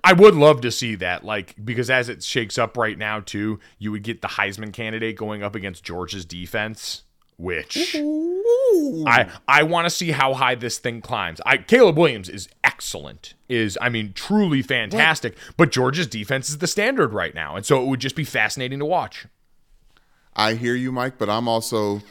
[0.03, 3.59] I would love to see that, like because as it shakes up right now, too,
[3.79, 7.03] you would get the Heisman candidate going up against Georgia's defense,
[7.37, 11.41] which I I want to see how high this thing climbs.
[11.45, 16.67] I Caleb Williams is excellent, is I mean truly fantastic, but Georgia's defense is the
[16.67, 19.25] standard right now, and so it would just be fascinating to watch.
[20.35, 22.01] I hear you, Mike, but I'm also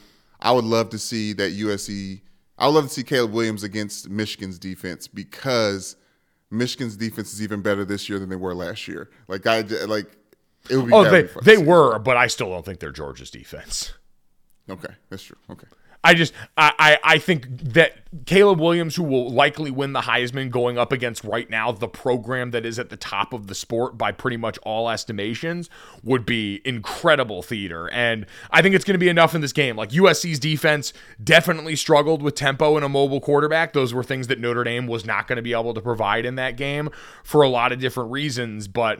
[0.41, 2.23] I would love to see that USC.
[2.59, 5.97] I would love to see Caleb Williams against Michigan's defense because
[6.51, 9.11] Michigan's defense is even better this year than they were last year.
[9.29, 10.07] Like I like
[10.69, 10.93] it would be.
[10.93, 13.95] Oh, they they were, but I still don't think they're Georgia's defense.
[14.69, 15.37] Okay, that's true.
[15.51, 15.67] Okay.
[16.03, 20.51] I just I, I I think that Caleb Williams, who will likely win the Heisman,
[20.51, 23.99] going up against right now the program that is at the top of the sport
[23.99, 25.69] by pretty much all estimations,
[26.03, 27.91] would be incredible theater.
[27.91, 29.77] And I think it's going to be enough in this game.
[29.77, 30.93] Like USC's defense
[31.23, 33.75] definitely struggled with tempo and a mobile quarterback.
[33.75, 36.37] Those were things that Notre Dame was not going to be able to provide in
[36.37, 36.89] that game
[37.23, 38.69] for a lot of different reasons.
[38.69, 38.99] But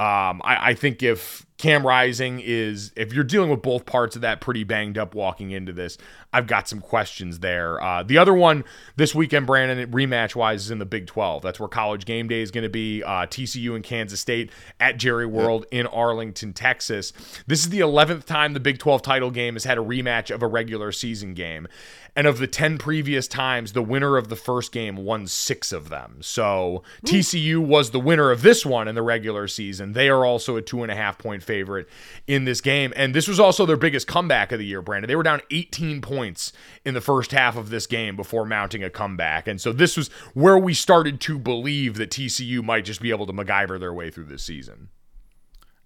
[0.00, 4.22] um, I, I think if Cam Rising is, if you're dealing with both parts of
[4.22, 5.98] that pretty banged up walking into this,
[6.32, 7.78] I've got some questions there.
[7.82, 8.64] Uh, the other one
[8.96, 11.42] this weekend, Brandon, rematch wise, is in the Big 12.
[11.42, 13.02] That's where college game day is going to be.
[13.02, 14.50] Uh, TCU and Kansas State
[14.80, 17.12] at Jerry World in Arlington, Texas.
[17.46, 20.42] This is the 11th time the Big 12 title game has had a rematch of
[20.42, 21.68] a regular season game.
[22.16, 25.90] And of the 10 previous times, the winner of the first game won six of
[25.90, 26.18] them.
[26.20, 29.92] So TCU was the winner of this one in the regular season.
[29.92, 31.88] They are also a two and a half point favorite
[32.28, 32.92] in this game.
[32.94, 35.08] And this was also their biggest comeback of the year, Brandon.
[35.08, 36.52] They were down 18 points
[36.84, 39.48] in the first half of this game before mounting a comeback.
[39.48, 43.26] And so this was where we started to believe that TCU might just be able
[43.26, 44.90] to MacGyver their way through this season.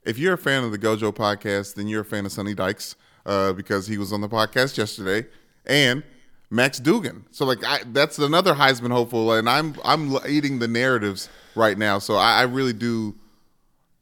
[0.05, 2.95] If you're a fan of the Gojo podcast, then you're a fan of Sonny Dykes
[3.25, 5.27] uh, because he was on the podcast yesterday,
[5.65, 6.03] and
[6.51, 7.25] Max Duggan.
[7.31, 11.99] So like I, that's another Heisman hopeful, and I'm I'm eating the narratives right now.
[11.99, 13.15] So I, I really do.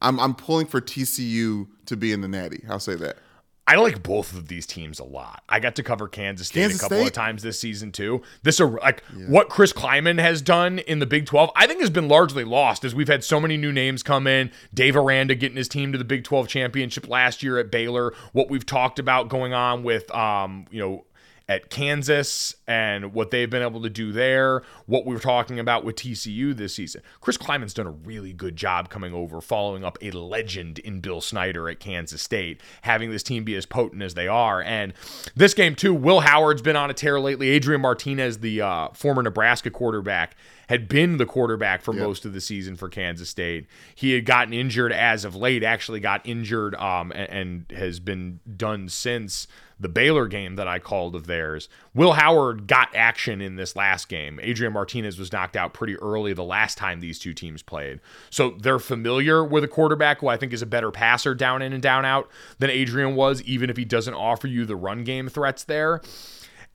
[0.03, 2.65] I'm I'm pulling for TCU to be in the Natty.
[2.69, 3.17] I'll say that.
[3.65, 5.45] I like both of these teams a lot.
[5.49, 7.07] I got to cover Kansas State Kansas a couple State?
[7.07, 8.21] of times this season too.
[8.43, 11.51] This are like what Chris Klieman has done in the Big 12.
[11.55, 14.51] I think has been largely lost as we've had so many new names come in.
[14.75, 18.13] Dave Aranda getting his team to the Big 12 championship last year at Baylor.
[18.33, 21.05] What we've talked about going on with um, you know,
[21.53, 25.85] at Kansas and what they've been able to do there, what we were talking about
[25.85, 27.03] with TCU this season.
[27.21, 31.21] Chris Klieman's done a really good job coming over, following up a legend in Bill
[31.21, 34.63] Snyder at Kansas State, having this team be as potent as they are.
[34.63, 34.95] And
[35.37, 37.51] this game, too, Will Howard's been on a tear lately.
[37.51, 40.35] Adrian Martinez, the uh, former Nebraska quarterback,
[40.69, 43.67] had been the quarterback for most of the season for Kansas State.
[43.95, 48.41] He had gotten injured as of late, actually got injured um, and, and has been
[48.57, 49.47] done since
[49.83, 51.69] the Baylor game that I called of theirs.
[51.93, 54.39] Will Howard got action in this last game.
[54.41, 58.01] Adrian Martinez was knocked out pretty early the last time these two teams played.
[58.31, 61.73] So they're familiar with a quarterback who I think is a better passer down in
[61.73, 65.29] and down out than Adrian was, even if he doesn't offer you the run game
[65.29, 66.01] threats there.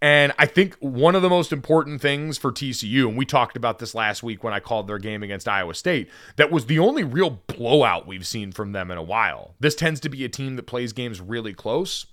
[0.02, 3.80] And I think one of the most important things for TCU, and we talked about
[3.80, 7.04] this last week when I called their game against Iowa State, that was the only
[7.04, 9.56] real blowout we've seen from them in a while.
[9.60, 12.06] This tends to be a team that plays games really close.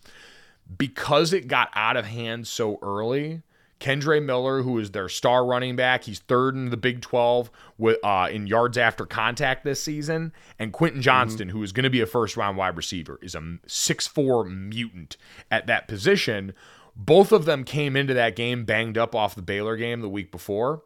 [0.78, 3.42] Because it got out of hand so early,
[3.80, 7.98] Kendre Miller, who is their star running back, he's third in the Big 12 with
[8.02, 12.00] uh, in yards after contact this season, and Quentin Johnston, who is going to be
[12.00, 15.18] a first round wide receiver, is a 6'4 mutant
[15.50, 16.54] at that position.
[16.96, 20.30] Both of them came into that game banged up off the Baylor game the week
[20.30, 20.82] before,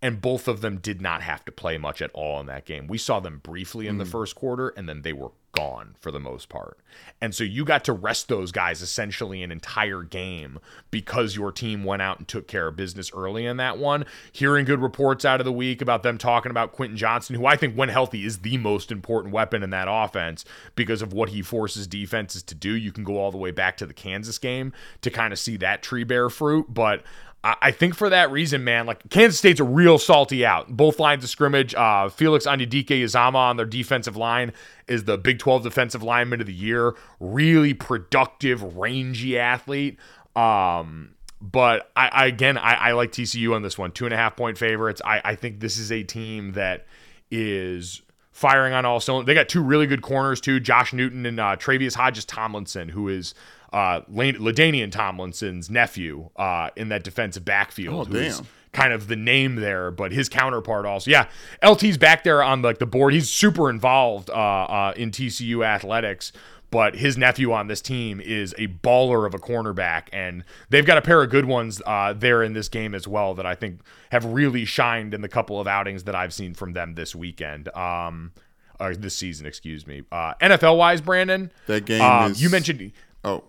[0.00, 2.88] and both of them did not have to play much at all in that game.
[2.88, 4.10] We saw them briefly in the mm.
[4.10, 6.78] first quarter, and then they were gone for the most part.
[7.20, 10.58] And so you got to rest those guys essentially an entire game
[10.90, 14.04] because your team went out and took care of business early in that one.
[14.32, 17.56] Hearing good reports out of the week about them talking about Quentin Johnston, who I
[17.56, 20.44] think, when healthy, is the most important weapon in that offense
[20.74, 22.72] because of what he forces defenses to do.
[22.72, 24.72] You can go all the way back to the Kansas game
[25.02, 26.66] to kind of see that tree bear fruit.
[26.72, 27.02] But
[27.44, 30.76] I think for that reason, man, like Kansas State's a real salty out.
[30.76, 31.74] Both lines of scrimmage.
[31.74, 34.52] Uh, Felix Anudike-Uzomah on their defensive line
[34.86, 36.94] is the Big 12 Defensive Lineman of the Year.
[37.18, 39.98] Really productive, rangy athlete.
[40.36, 43.90] Um, but I, I again, I, I like TCU on this one.
[43.90, 45.02] Two and a half point favorites.
[45.04, 46.86] I, I think this is a team that
[47.32, 49.26] is firing on all cylinders.
[49.26, 53.34] They got two really good corners too, Josh Newton and uh, Tre'Vius Hodges-Tomlinson, who is
[53.72, 58.08] uh, Lane- LaDainian Tomlinson's nephew uh, in that defensive backfield.
[58.08, 58.46] Oh, who is damn.
[58.72, 61.10] kind of the name there, but his counterpart also.
[61.10, 61.28] Yeah,
[61.62, 63.14] LT's back there on like the board.
[63.14, 66.32] He's super involved uh, uh, in TCU athletics.
[66.70, 70.96] But his nephew on this team is a baller of a cornerback, and they've got
[70.96, 73.80] a pair of good ones uh, there in this game as well that I think
[74.10, 77.68] have really shined in the couple of outings that I've seen from them this weekend.
[77.76, 78.32] Um,
[78.80, 80.04] or this season, excuse me.
[80.10, 82.92] Uh, NFL wise, Brandon, That game uh, is- you mentioned.
[83.22, 83.44] Oh,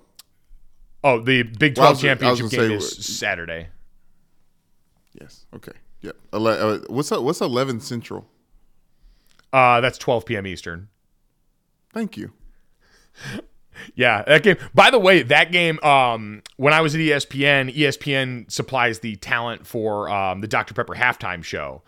[1.04, 3.68] Oh, the Big 12 was- I was championship game say, is Saturday.
[5.20, 5.46] yes.
[5.56, 5.74] Okay.
[6.02, 6.16] Yep.
[6.34, 7.24] Ele- uh, what's up?
[7.24, 8.28] What's eleven Central?
[9.52, 10.48] Uh, that's 12 p.m.
[10.48, 10.90] Eastern.
[11.94, 12.34] Thank you.
[13.96, 14.58] Yeah, that game.
[14.76, 15.80] By the way, that game.
[15.84, 20.94] Um, when I was at ESPN, ESPN supplies the talent for um, the Dr Pepper
[20.94, 21.82] halftime show,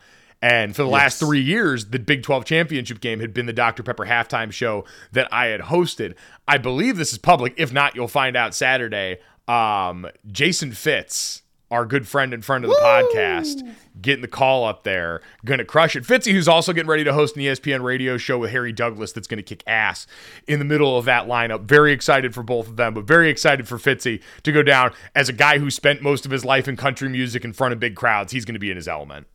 [0.45, 3.81] and for the last three years, the Big Twelve championship game had been the Dr
[3.81, 6.13] Pepper halftime show that I had hosted.
[6.47, 7.55] I believe this is public.
[7.57, 9.17] If not, you'll find out Saturday.
[9.47, 11.41] Um, Jason Fitz.
[11.71, 13.67] our good friend and friend of the podcast,
[13.99, 16.03] getting the call up there, gonna crush it.
[16.03, 19.27] Fitzy, who's also getting ready to host an ESPN radio show with Harry Douglas, that's
[19.27, 20.05] gonna kick ass
[20.47, 21.63] in the middle of that lineup.
[21.63, 25.27] Very excited for both of them, but very excited for Fitzy to go down as
[25.27, 27.95] a guy who spent most of his life in country music in front of big
[27.95, 28.31] crowds.
[28.31, 29.25] He's gonna be in his element.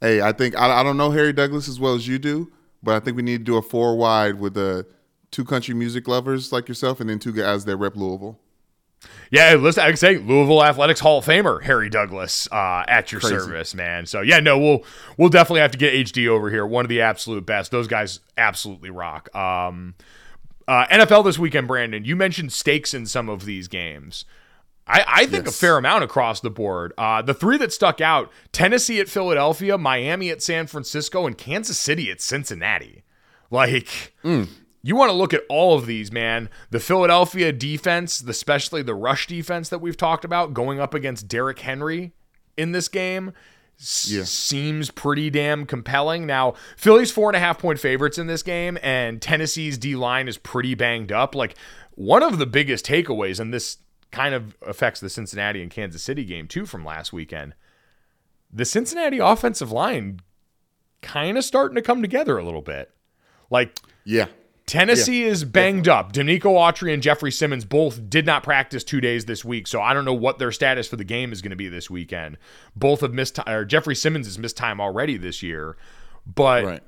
[0.00, 2.94] Hey, I think I, I don't know Harry Douglas as well as you do, but
[2.94, 4.84] I think we need to do a four wide with uh,
[5.30, 8.38] two country music lovers like yourself, and then two guys that rep Louisville.
[9.30, 13.20] Yeah, listen, I can say Louisville Athletics Hall of Famer Harry Douglas uh, at your
[13.20, 13.36] Crazy.
[13.38, 14.06] service, man.
[14.06, 14.84] So yeah, no, we'll
[15.16, 16.66] we'll definitely have to get HD over here.
[16.66, 17.70] One of the absolute best.
[17.70, 19.34] Those guys absolutely rock.
[19.36, 19.94] Um,
[20.66, 22.04] uh, NFL this weekend, Brandon.
[22.04, 24.24] You mentioned stakes in some of these games.
[24.88, 25.54] I, I think Yes.
[25.54, 26.92] a fair amount across the board.
[26.96, 31.78] Uh, the three that stuck out: Tennessee at Philadelphia, Miami at San Francisco, and Kansas
[31.78, 33.04] City at Cincinnati.
[33.50, 36.48] Like, you want to look at all of these, man.
[36.70, 41.58] The Philadelphia defense, especially the rush defense that we've talked about, going up against Derrick
[41.60, 42.12] Henry
[42.56, 43.32] in this game.
[43.80, 44.24] s- Yeah.
[44.24, 46.26] Seems pretty damn compelling.
[46.26, 50.26] Now, Philly's four and a half point favorites in this game, and Tennessee's D line
[50.28, 51.34] is pretty banged up.
[51.34, 51.54] Like,
[51.94, 53.78] one of the biggest takeaways, and this
[54.10, 57.54] kind of affects the Cincinnati and Kansas City game too from last weekend.
[58.52, 60.20] The Cincinnati offensive line
[61.02, 62.90] kind of starting to come together a little bit.
[63.50, 64.26] Like, Yeah,
[64.68, 66.12] Tennessee is banged up.
[66.12, 69.94] Denico Autry and Jeffrey Simmons both did not practice two days this week, so I
[69.94, 72.36] don't know what their status for the game is going to be this weekend.
[72.76, 75.78] Both have missed time, or Jeffrey Simmons has missed time already this year,
[76.26, 76.82] but right.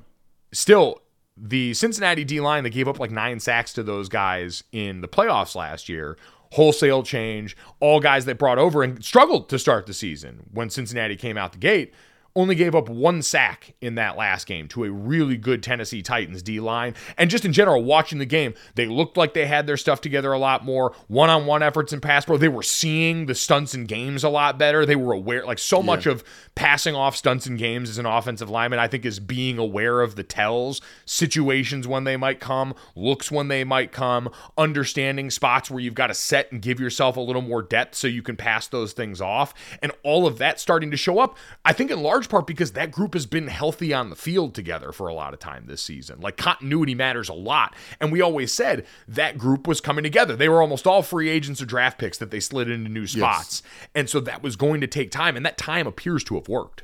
[0.53, 1.01] still,
[1.39, 5.09] the Cincinnati D line that gave up like nine sacks to those guys in the
[5.09, 6.19] playoffs last year,
[6.53, 11.17] wholesale change, all guys that brought over and struggled to start the season when Cincinnati
[11.17, 11.95] came out the gate.
[12.37, 16.43] Only gave up one sack in that last game to a really good Tennessee Titans
[16.43, 16.95] D line.
[17.19, 20.33] And just in general, watching the game, they looked like they had their stuff together
[20.33, 20.95] a lot more.
[21.09, 22.37] One on one efforts in pass pro.
[22.37, 24.87] They were seeing the stunts and games a lot better.
[24.87, 26.23] They were aware, like so much of
[26.55, 30.15] passing off stunts and games as an offensive lineman, I think is being aware of
[30.15, 35.81] the tells, situations when they might come, looks when they might come, understanding spots where
[35.81, 38.69] you've got to set and give yourself a little more depth so you can pass
[38.69, 39.53] those things off.
[39.83, 42.91] And all of that starting to show up, I think in large part because that
[42.91, 46.21] group has been healthy on the field together for a lot of time this season.
[46.21, 47.75] Like continuity matters a lot.
[48.01, 50.37] And we always said that group was coming together.
[50.37, 53.63] They were almost all free agents or draft picks that they slid into new spots.
[53.95, 55.37] And so that was going to take time.
[55.37, 56.83] And that time appears to have worked.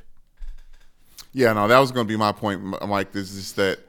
[1.33, 3.11] Yeah, no, that was going to be my point, Mike.
[3.11, 3.79] This is that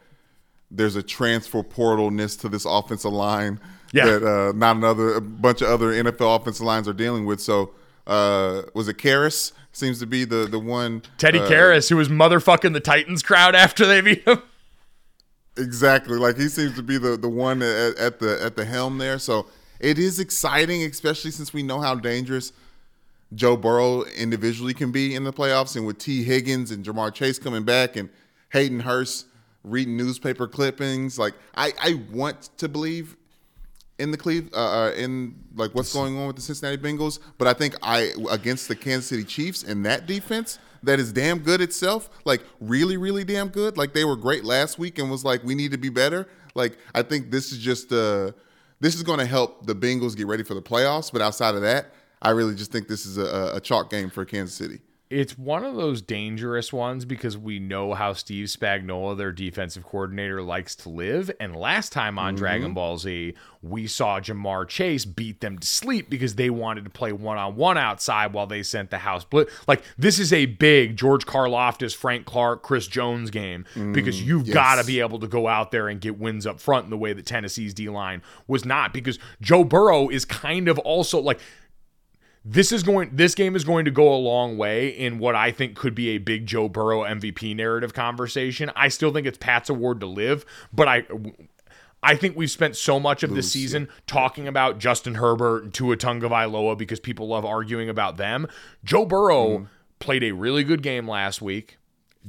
[0.70, 3.58] there's a transfer portalness to this offensive line
[3.92, 4.04] Yeah.
[4.06, 7.40] that uh, not another a bunch of other NFL offensive lines are dealing with.
[7.40, 7.70] So,
[8.06, 9.52] uh, was it Karras?
[9.72, 11.02] Seems to be the the one.
[11.18, 14.42] Teddy uh, Karras, who was motherfucking the Titans crowd after they beat him.
[15.56, 16.18] Exactly.
[16.18, 19.18] Like he seems to be the the one at, at the at the helm there.
[19.18, 19.46] So
[19.80, 22.52] it is exciting, especially since we know how dangerous
[23.34, 27.38] Joe Burrow individually can be in the playoffs, and with Tee Higgins and Ja'Marr Chase
[27.38, 28.08] coming back, and
[28.50, 29.26] Hayden Hurst
[29.64, 31.18] reading newspaper clippings.
[31.18, 33.16] Like I I want to believe
[33.98, 37.48] in the Cleve uh, uh, in like what's going on with the Cincinnati Bengals, but
[37.48, 41.60] I think I against the Kansas City Chiefs and that defense that is damn good
[41.60, 43.76] itself, like really really damn good.
[43.76, 46.28] Like they were great last week and was like we need to be better.
[46.54, 48.32] Like I think this is just uh
[48.80, 51.62] this is going to help the Bengals get ready for the playoffs, but outside of
[51.62, 51.92] that,
[52.22, 54.80] I really just think this is a, a chalk game for Kansas City.
[55.10, 60.42] It's one of those dangerous ones because we know how Steve Spagnuolo, their defensive coordinator,
[60.42, 61.30] likes to live.
[61.40, 62.38] And last time on mm-hmm.
[62.38, 66.90] Dragon Ball Z, we saw Ja'Marr Chase beat them to sleep because they wanted to
[66.90, 69.52] play one on one outside while they sent the house blitz.
[69.66, 74.46] Like this is a big George Karlaftis, Frank Clark, Chris Jones game mm, because you've
[74.46, 74.54] yes.
[74.54, 76.98] got to be able to go out there and get wins up front in the
[76.98, 78.92] way that Tennessee's D line was not.
[78.92, 81.40] Because Joe Burrow is kind of also like
[82.44, 85.50] this is going this game is going to go a long way in what I
[85.50, 88.70] think could be a big Joe Burrow MVP narrative conversation.
[88.74, 91.04] I still think it's Pat's award to live, but I
[92.02, 95.96] I think we've spent so much of this season talking about Justin Herbert and Tua
[95.96, 98.46] Tagovailoa because people love arguing about them.
[98.84, 99.66] Joe Burrow mm.
[99.98, 101.78] played a really good game last week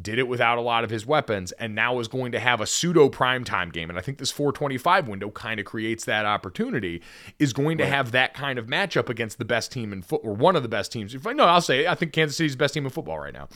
[0.02, 2.66] did it without a lot of his weapons, and now is going to have a
[2.66, 3.90] pseudo primetime game.
[3.90, 7.02] And I think this 425 window kind of creates that opportunity,
[7.38, 10.34] is going to have that kind of matchup against the best team in foot or
[10.34, 11.14] one of the best teams.
[11.14, 13.34] If I no, I'll say I think Kansas City's the best team in football right
[13.34, 13.48] now.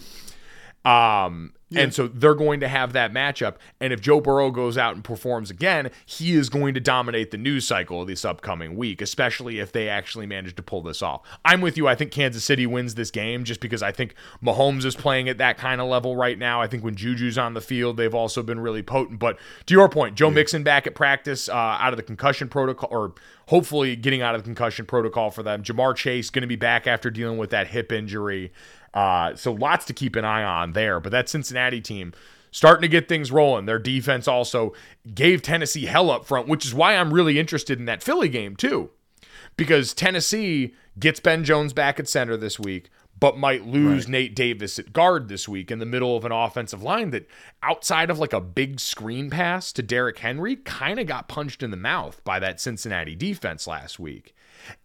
[0.86, 3.56] Um, And so they're going to have that matchup.
[3.80, 7.38] And if Joe Burrow goes out and performs again, he is going to dominate the
[7.38, 11.22] news cycle this upcoming week, especially if they actually manage to pull this off.
[11.44, 11.88] I'm with you.
[11.88, 14.14] I think Kansas City wins this game just because I think
[14.44, 16.62] Mahomes is playing at that kind of level right now.
[16.62, 19.18] I think when Juju's on the field, they've also been really potent.
[19.18, 22.90] But to your point, Joe Mixon back at practice uh, out of the concussion protocol,
[22.92, 23.14] or
[23.48, 25.64] hopefully getting out of the concussion protocol for them.
[25.64, 28.52] Ja'Marr Chase going to be back after dealing with that hip injury.
[28.94, 31.00] Uh, so lots to keep an eye on there.
[31.00, 32.14] But that Cincinnati team
[32.52, 33.66] starting to get things rolling.
[33.66, 34.74] Their defense also
[35.14, 38.56] gave Tennessee hell up front, which is why I'm really interested in that Philly game
[38.56, 38.92] too.
[39.58, 42.90] Because Tennessee gets Ben Jones back at center this week,
[43.20, 46.84] but might lose Nate Davis at guard this week in the middle of an offensive
[46.84, 47.28] line that,
[47.62, 51.72] outside of like a big screen pass to Derrick Henry, kind of got punched in
[51.72, 54.36] the mouth by that Cincinnati defense last week.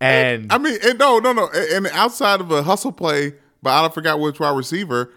[0.00, 1.48] And I mean, and no, no, no.
[1.48, 5.12] And outside of a hustle play, but I forgot which wide receiver,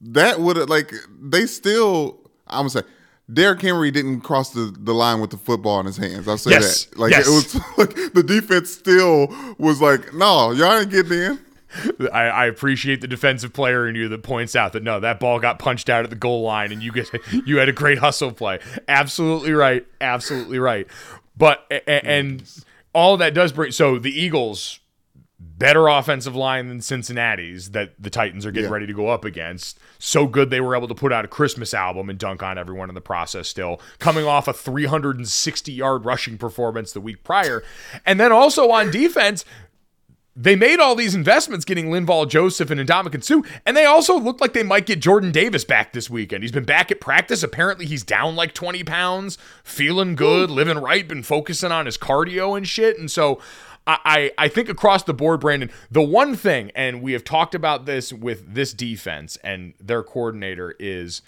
[0.00, 2.20] that would have like they still.
[2.46, 2.82] I'm gonna say.
[3.32, 6.28] Derrick Henry didn't cross the, the line with the football in his hands.
[6.28, 6.98] I'll say Yes, that.
[6.98, 7.26] Like yes.
[7.26, 11.38] it was like the defense still was like, no, y'all ain't getting in.
[12.12, 15.40] I, I appreciate the defensive player in you that points out that no, that ball
[15.40, 17.08] got punched out at the goal line, and you get
[17.46, 18.58] you had a great hustle play.
[18.88, 20.86] Absolutely right, absolutely right.
[21.34, 22.44] But a- a- and
[22.92, 24.80] all that does bring so the Eagles
[25.56, 28.74] better offensive line than Cincinnati's that the Titans are getting Yeah.
[28.74, 29.78] ready to go up against.
[29.98, 32.88] So good they were able to put out a Christmas album and dunk on everyone
[32.88, 37.62] in the process still, coming off a 360 yard rushing performance the week prior.
[38.04, 39.44] And then also on defense,
[40.36, 44.40] they made all these investments getting Linval Joseph and Ndamukong Suh, and they also look
[44.40, 46.42] like they might get Jordan Davis back this weekend.
[46.42, 47.44] He's been back at practice.
[47.44, 52.56] Apparently, he's down like 20 pounds, feeling good, living right, been focusing on his cardio
[52.56, 52.98] and shit.
[52.98, 53.40] And so
[53.86, 57.84] I, I, think across the board, Brandon, the one thing, and we have talked about
[57.84, 61.20] this with this defense and their coordinator, is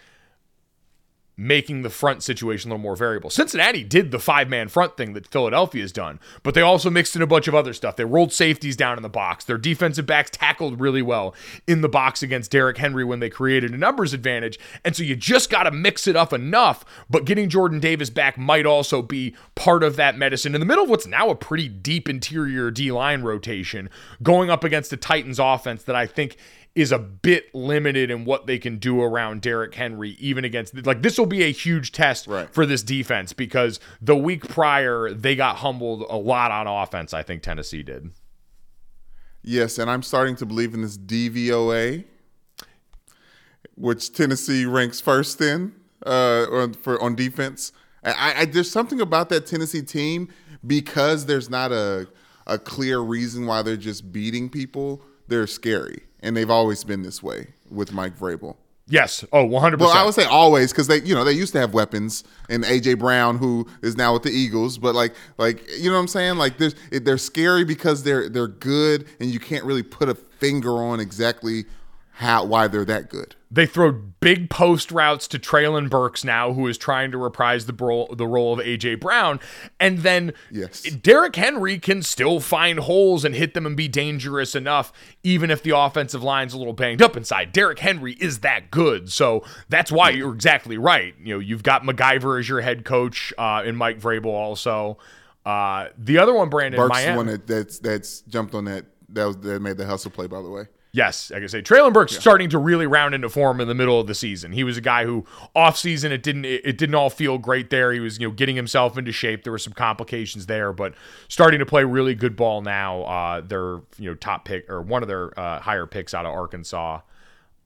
[1.39, 3.28] making the front situation a little more variable.
[3.28, 7.20] Cincinnati did the five man front thing that Philadelphia's done, but they also mixed in
[7.20, 7.97] a bunch of other stuff.
[7.97, 9.45] They rolled safeties down in the box.
[9.45, 11.34] Their defensive backs tackled really well
[11.66, 14.59] in the box against Derrick Henry when they created a numbers advantage.
[14.84, 18.39] And so you just got to mix it up enough, but getting Jordan Davis back
[18.39, 21.68] might also be part of that medicine in the middle of what's now a pretty
[21.68, 23.91] deep interior D line rotation
[24.22, 26.37] going up against the Titans offense that I think
[26.76, 31.02] is a bit limited in what they can do around Derrick Henry, even against like
[31.02, 32.48] this will be a huge test Right.
[32.52, 37.12] for this defense because the week prior they got humbled a lot on offense.
[37.14, 38.10] I think Tennessee did.
[39.42, 42.04] Yes, and I'm starting to believe in this DVOA,
[43.76, 45.72] which Tennessee ranks first in
[46.04, 47.72] uh, on, for on defense.
[48.04, 50.28] I, I, there's something about that Tennessee team
[50.66, 52.08] because there's not a
[52.48, 55.02] a clear reason why they're just beating people.
[55.26, 58.56] They're scary, and they've always been this way with Mike Vrabel.
[58.88, 59.24] Yes.
[59.32, 59.78] Oh, 100%.
[59.78, 62.62] Well, I would say always because they, you know, they used to have weapons, and
[62.62, 64.78] AJ Brown, who is now with the Eagles.
[64.78, 66.36] But like, like you know what I'm saying?
[66.36, 70.70] Like, there's they're scary because they're they're good, and you can't really put a finger
[70.70, 71.64] on exactly
[72.16, 73.36] how why they're that good.
[73.50, 77.74] They throw big post routes to Treylon Burks now, who is trying to reprise the
[77.74, 79.38] role, the role of AJ Brown,
[79.78, 80.80] and then Yes.
[80.82, 85.62] Derrick Henry can still find holes and hit them and be dangerous enough, even if
[85.62, 87.52] the offensive line's a little banged up inside.
[87.52, 91.14] Derrick Henry is that good, so that's why you're exactly right.
[91.22, 94.96] You know, you've got MacGyver as your head coach, uh, and Mike Vrabel also.
[95.44, 97.12] Uh, the other one, Brandon, Burks Miami.
[97.12, 100.26] the one that, that's that's jumped on that that was that made the hustle play.
[100.26, 100.64] By the way,
[100.97, 104.01] Yes, like I say, Treylon Burks starting to really round into form in the middle
[104.01, 104.53] of the season.
[104.53, 107.68] He was a guy who off season it didn't it, it didn't all feel great
[107.68, 107.92] there.
[107.92, 109.44] He was you know getting himself into shape.
[109.44, 110.94] There were some complications there, but
[111.28, 113.03] starting to play really good ball now.
[113.03, 116.32] Uh, their you know top pick or one of their uh, higher picks out of
[116.32, 117.01] Arkansas.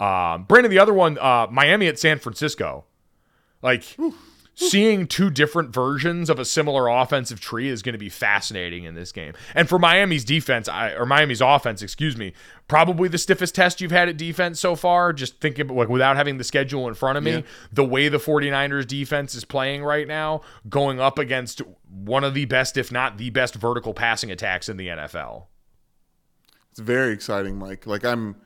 [0.00, 2.84] Um, Brandon, the other one, uh, Miami at San Francisco.
[3.62, 3.96] Like
[4.68, 8.94] seeing two different versions of a similar offensive tree is going to be fascinating in
[8.94, 9.32] this game.
[9.54, 12.34] And for Miami's defense, I, or Miami's offense, excuse me,
[12.68, 15.12] probably the stiffest test you've had at defense so far.
[15.12, 17.40] Just thinking about, like without having the schedule in front of me, Yeah.
[17.72, 22.44] the way the 49ers defense is playing right now, going up against one of the
[22.44, 25.46] best, if not the best vertical passing attacks in the NFL.
[26.70, 27.86] it's very exciting, Mike.
[27.86, 28.36] Like I'm,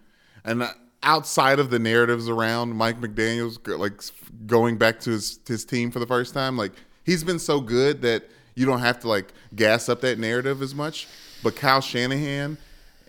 [0.44, 0.62] and
[1.04, 4.00] outside of the narratives around Mike McDaniel's, like
[4.46, 6.72] going back to his his team for the first time, like
[7.04, 8.24] he's been so good that
[8.54, 11.06] you don't have to like gas up that narrative as much.
[11.42, 12.58] But Kyle Shanahan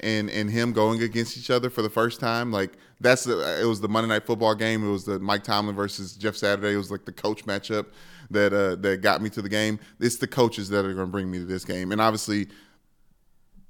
[0.02, 3.66] and and him going against each other for the first time, like that's the, it
[3.66, 4.88] was the Monday Night Football game.
[4.88, 6.74] It was the Mike Tomlin versus Jeff Saturday.
[6.74, 7.88] It was like the coach matchup
[8.32, 9.80] that uh, that got me to the game.
[10.00, 12.48] It's the coaches that are going to bring me to this game, and obviously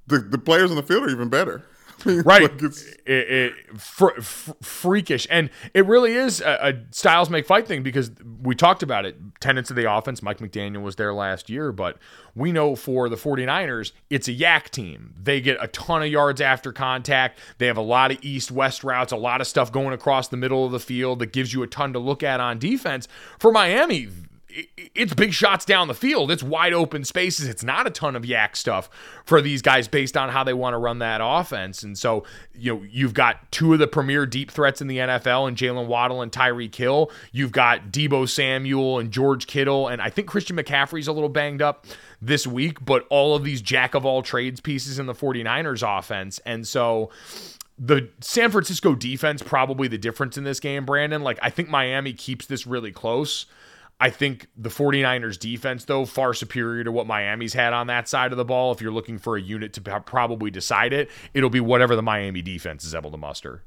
[0.06, 1.64] the, the players on the field are even better.
[2.04, 2.42] right.
[2.42, 5.26] Like, it's- it, it fr- fr- freakish.
[5.30, 8.10] And it really is a, a styles make fight thing because
[8.42, 9.16] we talked about it.
[9.40, 10.22] Tenants of the offense.
[10.22, 11.98] Mike mcdaniel was there last year but
[12.34, 15.14] we know for the 49ers it's a YAC team.
[15.20, 17.38] They get a ton of yards after contact.
[17.58, 20.36] They have a lot of east west routes a lot of stuff going across the
[20.36, 23.08] middle of the field that gives you a ton to look at on defense.
[23.38, 24.08] For miami
[24.94, 26.30] it's big shots down the field.
[26.30, 27.46] It's wide open spaces.
[27.46, 28.88] It's not a ton of YAC stuff
[29.24, 31.82] for these guys based on how they want to run that offense.
[31.82, 35.48] And so, you know, you've got two of the premier deep threats in the NFL
[35.48, 37.10] and Jaylen Waddle and Tyreek Hill.
[37.32, 39.88] You've got Deebo Samuel and George Kittle.
[39.88, 41.86] And I think Christian McCaffrey's a little banged up
[42.22, 46.40] this week, but all of these jack of all trades pieces in the 49ers offense.
[46.46, 47.10] And so,
[47.78, 51.22] the San Francisco defense probably the difference in this game, Brandon.
[51.22, 53.44] Like I think Miami keeps this really close.
[53.98, 58.30] I think the 49ers defense, though, far superior to what Miami's had on that side
[58.30, 58.72] of the ball.
[58.72, 62.42] If you're looking for a unit to probably decide it, it'll be whatever the Miami
[62.42, 63.62] defense is able to muster.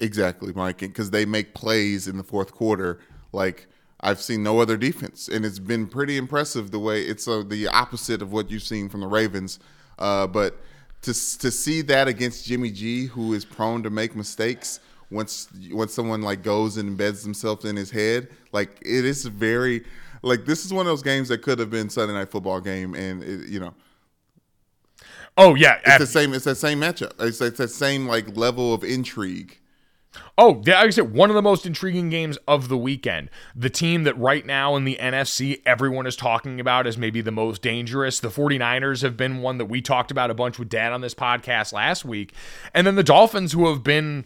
[0.00, 2.98] Exactly, Mike, because they make plays in the fourth quarter
[3.32, 3.68] like
[4.00, 7.66] I've seen no other defense, and it's been pretty impressive the way it's uh, the
[7.68, 9.58] opposite of what you've seen from the Ravens.
[9.98, 10.56] Uh, but
[11.02, 14.80] to to see that against Jimmy G, who is prone to make mistakes
[15.10, 19.84] once once someone like goes and embeds themselves in his head, like it is very
[20.22, 22.94] like this is one of those games that could have been Sunday night football game,
[22.94, 23.74] and it, you know
[25.38, 26.34] Oh yeah, it's the same.
[26.34, 27.12] It's that same matchup.
[27.20, 29.60] It's, it's that same like level of intrigue.
[30.36, 33.30] Oh, yeah, like I said, one of the most intriguing games of the weekend.
[33.54, 37.30] The team that right now in the NFC everyone is talking about as maybe the
[37.30, 38.18] most dangerous.
[38.18, 41.14] The 49ers have been one that we talked about a bunch with Dad on this
[41.14, 42.32] podcast last week.
[42.74, 44.24] And then the Dolphins, who have been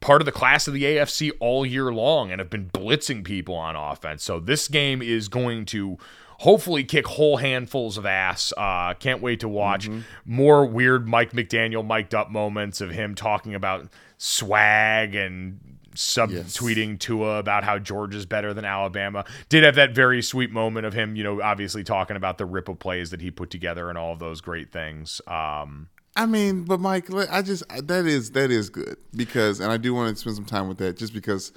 [0.00, 3.54] part of the class of the AFC all year long and have been blitzing people
[3.54, 4.22] on offense.
[4.24, 5.98] So this game is going to
[6.40, 8.52] hopefully kick whole handfuls of ass.
[8.56, 10.00] Uh, can't wait to watch Mm-hmm.
[10.26, 13.88] more weird Mike McDaniel mic'd up moments of him talking about
[14.18, 15.60] swag and
[15.94, 19.24] subtweeting Tua about how Georgia's better than Alabama.
[19.48, 22.68] Did have that very sweet moment of him, you know, obviously talking about the rip
[22.68, 25.20] of plays that he put together and all of those great things.
[25.26, 29.76] Um, I mean, but Mike, I just that is that is good because, and I
[29.76, 31.52] do want to spend some time with that, just because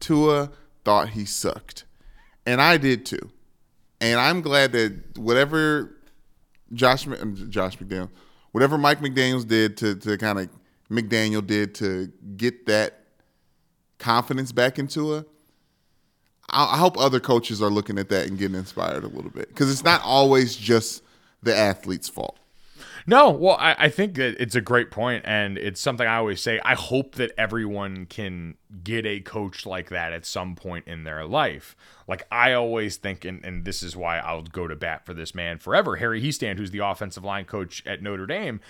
[0.00, 0.50] Tua
[0.84, 1.84] thought he sucked,
[2.44, 3.30] and I did too,
[4.00, 5.96] and I'm glad that whatever
[6.72, 8.10] Josh Josh McDaniel,
[8.50, 10.48] whatever Mike McDaniel's did to to kind of
[10.90, 12.98] McDaniel did to get that
[13.98, 15.24] confidence back in Tua.
[16.50, 19.70] I hope other coaches are looking at that and getting inspired a little bit because
[19.70, 21.02] it's not always just
[21.42, 22.38] the athlete's fault.
[23.06, 26.40] No, well, I, I think that it's a great point, and it's something I always
[26.40, 26.60] say.
[26.64, 31.26] I hope that everyone can get a coach like that at some point in their
[31.26, 31.76] life.
[32.08, 35.34] Like I always think, and, and this is why I'll go to bat for this
[35.34, 35.96] man forever.
[35.96, 38.60] Harry Hiestand, who's the offensive line coach at Notre Dame,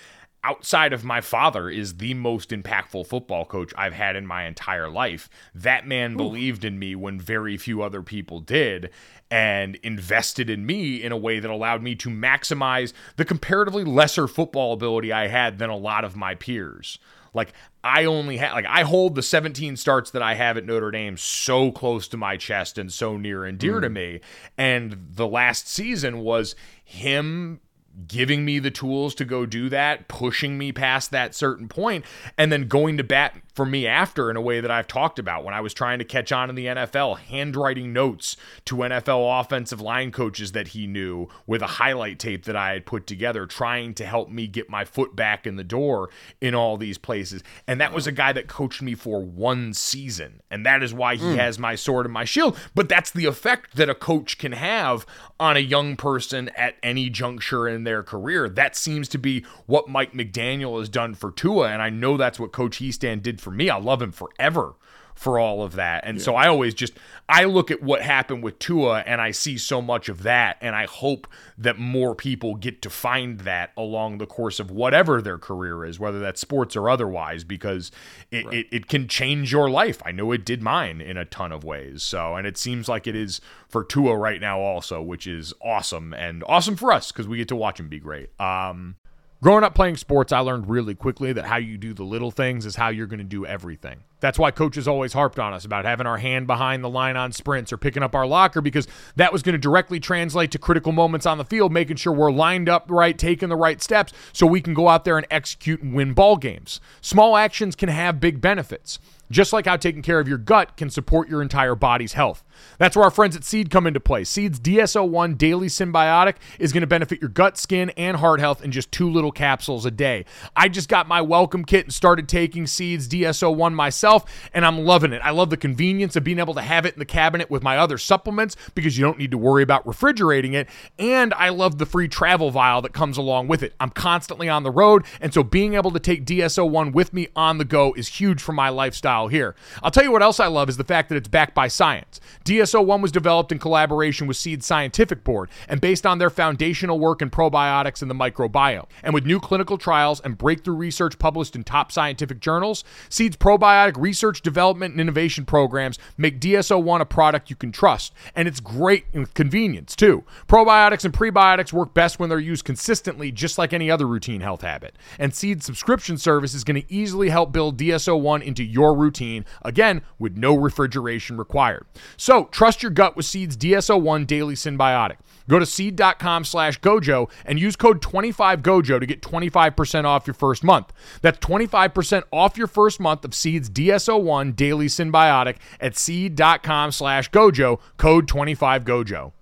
[0.43, 4.89] outside of my father, is the most impactful football coach I've had in my entire
[4.89, 5.29] life.
[5.55, 8.91] That man believed in me when very few other people did
[9.35, 14.29] and invested in me in a way that allowed me to maximize the comparatively lesser
[14.29, 17.01] football ability I had than a lot of my peers.
[17.33, 20.93] Like I only have like I hold the 17 starts that I have at Notre
[20.93, 23.95] Dame so close to my chest and so near and dear to mm.
[23.95, 24.21] me.
[24.57, 26.55] And the last season was
[26.85, 27.59] him
[28.07, 32.05] giving me the tools to go do that, pushing me past that certain point,
[32.39, 35.45] and then going to bat for me after in a way that I've talked about
[35.45, 39.81] when I was trying to catch on in the NFL, handwriting notes to NFL offensive
[39.81, 43.95] line coaches that he knew with a highlight tape that I had put together, trying
[43.95, 47.43] to help me get my foot back in the door in all these places.
[47.69, 50.43] And that was a guy that coached me for one season.
[50.51, 51.37] And that is why he hmm.
[51.37, 52.59] has my sword and my shield.
[52.75, 55.07] But that's the effect that a coach can have
[55.39, 58.49] on a young person at any juncture in their career.
[58.49, 61.69] That seems to be what Mike McDaniel has done for Tua.
[61.69, 63.71] And I know that's what Coach Hiestand did for me.
[63.71, 64.75] I love him forever
[65.15, 66.05] for all of that.
[66.05, 66.95] And so I always just
[67.29, 70.75] I look at what happened with Tua and I see so much of that and
[70.75, 75.39] I hope that more people get to find that along the course of whatever their
[75.39, 77.93] career is, whether that's sports or otherwise, because
[78.33, 80.03] it, it, it can change your life.
[80.05, 82.03] I know it did mine in a ton of ways.
[82.03, 86.13] So and it seems like it is for Tua right now also, which is awesome
[86.13, 88.29] and awesome for us because we get to watch him be great.
[88.41, 88.97] Um
[89.43, 92.65] Growing up playing sports, I learned really quickly that how you do the little things
[92.65, 94.05] is how you're going to do everything.
[94.21, 97.31] That's why coaches always harped on us about having our hand behind the line on
[97.31, 100.93] sprints or picking up our locker because that was going to directly translate to critical
[100.93, 104.47] moments on the field, making sure we're lined up right, taking the right steps so
[104.47, 106.81] we can go out there and execute and win ball games.
[107.03, 108.99] Small actions can have big benefits.
[109.31, 112.45] just like how taking care of your gut can support your entire body's health.
[112.79, 114.25] That's where our friends at Seed come into play.
[114.25, 118.73] Seed's DS-01 Daily Synbiotic is going to benefit your gut, skin, and heart health in
[118.73, 120.25] just two little capsules a day.
[120.57, 125.13] I just got my welcome kit and started taking Seed's DS-01 myself, and I'm loving
[125.13, 125.23] it.
[125.25, 127.79] I love the convenience of being able to have it in the cabinet with my
[127.79, 130.69] other supplements because you don't need to worry about refrigerating it.
[130.99, 133.75] And I love the free travel vial that comes along with it.
[133.81, 137.59] I'm constantly on the road, and so being able to take DS-01 with me on
[137.59, 139.55] the go is huge for my lifestyle here.
[139.83, 142.21] I'll tell you what else I love is the fact that it's backed by science.
[142.45, 147.23] DS-01 was developed in collaboration with Seed Scientific Board and based on their foundational work
[147.23, 148.87] in probiotics and the microbiome.
[149.03, 153.97] And with new clinical trials and breakthrough research published in top scientific journals, Seed's probiotic
[153.97, 158.13] research, development, and innovation programs make DS-01 a product you can trust.
[158.37, 160.25] And it's great with convenience, too.
[160.47, 164.61] Probiotics and prebiotics work best when they're used consistently, just like any other routine health
[164.61, 164.97] habit.
[165.19, 170.03] And Seed's subscription service is going to easily help build DS-01 into your routine, again,
[170.19, 171.87] with no refrigeration required.
[172.17, 175.17] So trust your gut with Seed's DS-01 Daily Synbiotic.
[175.49, 180.65] Go to seed.com slash gojo and use code 25gojo to get 25% off your first
[180.65, 180.93] month.
[181.21, 187.81] That's 25% off your first month of Seed's DS-01 Daily Synbiotic at seed.com slash gojo,
[187.97, 189.33] code 25gojo.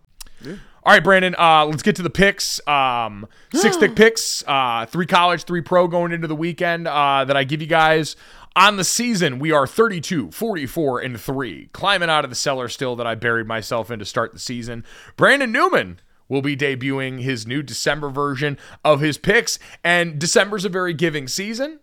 [0.84, 1.36] All right, Brandon.
[1.38, 2.66] Uh, let's get to the picks.
[2.66, 4.42] Um, six thick picks.
[4.44, 6.88] Uh, three college, three pro going into the weekend.
[6.88, 8.16] Uh, that I give you guys
[8.54, 9.38] on the season.
[9.38, 13.46] We are 32, 44, and three, climbing out of the cellar still that I buried
[13.46, 14.84] myself in to start the season.
[15.16, 20.70] Brandon Newman will be debuting his new December version of his picks, and December's a
[20.70, 21.80] very giving season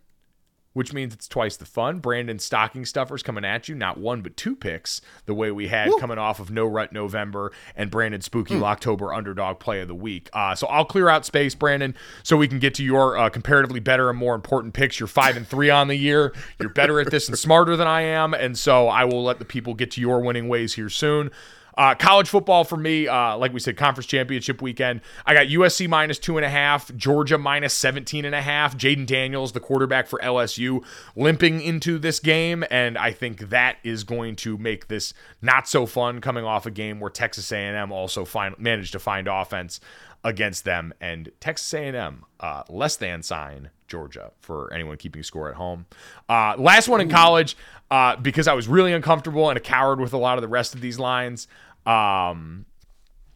[0.74, 2.00] which means it's twice the fun.
[2.00, 5.92] Brandon stocking stuffers coming at you, not one but two picks, the way we had
[6.00, 10.30] coming off of No Rut November and Brandon Spooky October underdog play of the week.
[10.34, 13.80] Uh, so I'll clear out space, Brandon, so we can get to your uh, comparatively
[13.80, 15.00] better and more important picks.
[15.00, 16.34] You're five and three on the year.
[16.60, 19.46] You're better at this and smarter than I am, and so I will let the
[19.46, 21.32] people get to your winning ways here soon.
[21.80, 25.00] Uh, college football for me, uh, like we said, conference championship weekend.
[25.26, 28.76] I got USC minus two and a half, Georgia minus 17 and a half.
[28.76, 30.84] Jayden Daniels, the quarterback for LSU,
[31.16, 32.66] limping into this game.
[32.70, 36.72] And I think that is going to make this not so fun coming off a
[36.72, 39.80] game where Texas A&M also find, managed to find offense
[40.26, 40.94] against them.
[41.00, 45.86] And Texas A&M, uh, less than sign Georgia for anyone keeping score at home.
[46.28, 47.56] Uh, last one in college,
[47.90, 50.76] uh, because I was really uncomfortable and a coward with a lot of the rest
[50.76, 51.48] of these lines.
[51.86, 52.66] Um,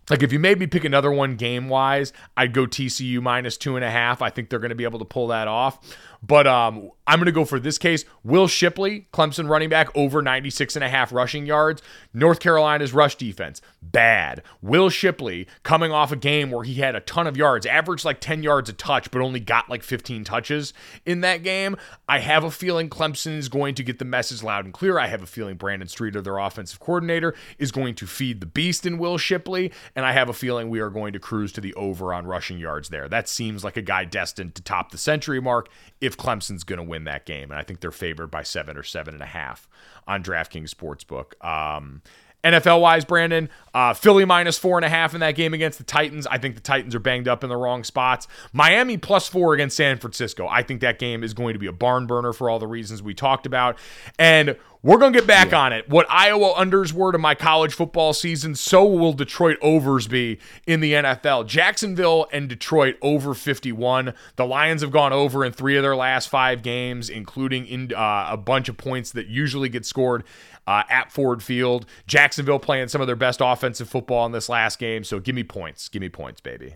[0.09, 3.75] like if you made me pick another one game wise, I'd go TCU minus two
[3.75, 4.21] and a half.
[4.21, 5.79] I think they're going to be able to pull that off.
[6.26, 8.05] But um, I'm going to go for this case.
[8.24, 11.82] Will Shipley, Clemson running back, over 96 and a half rushing yards.
[12.13, 14.41] North Carolina's rush defense, bad.
[14.61, 18.21] Will Shipley coming off a game where he had a ton of yards, averaged like
[18.21, 20.74] 10 yards a touch, but only got like 15 touches
[21.05, 21.76] in that game.
[22.07, 24.97] I have a feeling Clemson is going to get the message loud and clear.
[24.97, 28.86] I have a feeling Brandon Streeter, their offensive coordinator, is going to feed the beast
[28.86, 29.74] in Will Shipley.
[29.93, 32.59] And I have a feeling we are going to cruise to the over on rushing
[32.59, 33.09] yards there.
[33.09, 35.67] That seems like a guy destined to top the century mark
[35.99, 37.51] if Clemson's going to win that game.
[37.51, 39.68] And I think they're favored by seven or seven and a half
[40.07, 41.43] on DraftKings Sportsbook.
[41.45, 42.01] Um,
[42.43, 45.83] NFL wise, Brandon, uh, Philly minus four and a half in that game against the
[45.83, 46.27] Titans.
[46.27, 48.27] I think the Titans are banged up in the wrong spots.
[48.51, 50.47] Miami plus four against San Francisco.
[50.47, 53.01] I think that game is going to be a barn burner for all the reasons
[53.01, 53.77] we talked about.
[54.19, 55.87] And we're going to get back on it.
[55.87, 60.81] What Iowa unders were to my college football season, so will Detroit overs be in
[60.81, 61.47] the NFL.
[61.47, 64.13] Jacksonville and Detroit over 51.
[64.35, 68.27] The Lions have gone over in three of their last five games, including in uh,
[68.29, 70.25] a bunch of points that usually get scored
[70.68, 71.86] uh, at Ford Field.
[72.07, 75.03] Jacksonville playing some of their best offensive football in this last game.
[75.03, 75.89] So give me points.
[75.89, 76.76] Give me points, baby.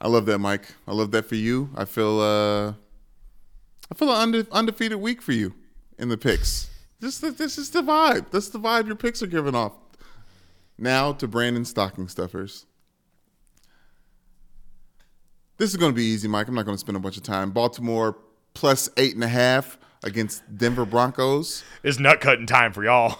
[0.00, 0.74] I love that, Mike.
[0.86, 1.70] I love that for you.
[1.74, 2.72] I feel uh
[3.90, 5.54] I feel an unde- undefeated week for you
[5.98, 6.68] in the picks.
[7.00, 8.30] Just this is the vibe.
[8.30, 9.72] That's the vibe your picks are giving off.
[10.76, 12.66] Now to Brandon stocking stuffers.
[15.56, 16.46] This is going to be easy, Mike.
[16.46, 17.50] I'm not going to spend a bunch of time.
[17.50, 18.16] Baltimore
[18.54, 19.76] plus eight and a half
[20.08, 21.62] against Denver Broncos.
[21.84, 23.18] It's nut cutting time for y'all.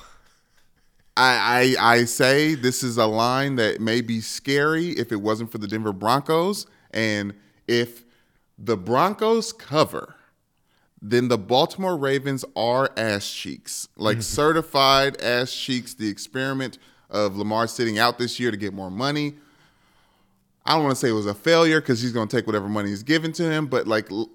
[1.16, 5.50] I, I I say this is a line that may be scary if it wasn't
[5.50, 7.34] for the Denver Broncos, and
[7.66, 8.04] if
[8.56, 10.14] the Broncos cover,
[11.02, 15.94] then the Baltimore Ravens are ass cheeks, like certified ass cheeks.
[15.94, 16.78] The experiment
[17.10, 19.34] of Lamar sitting out this year to get more money.
[20.64, 22.68] I don't want to say it was a failure because he's going to take whatever
[22.68, 24.30] money is given to him, but like l-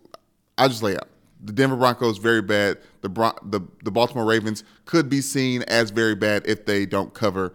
[0.57, 1.07] I just lay out
[1.43, 2.77] the Denver Broncos very bad.
[3.01, 7.13] The Bron- the the Baltimore Ravens could be seen as very bad if they don't
[7.13, 7.53] cover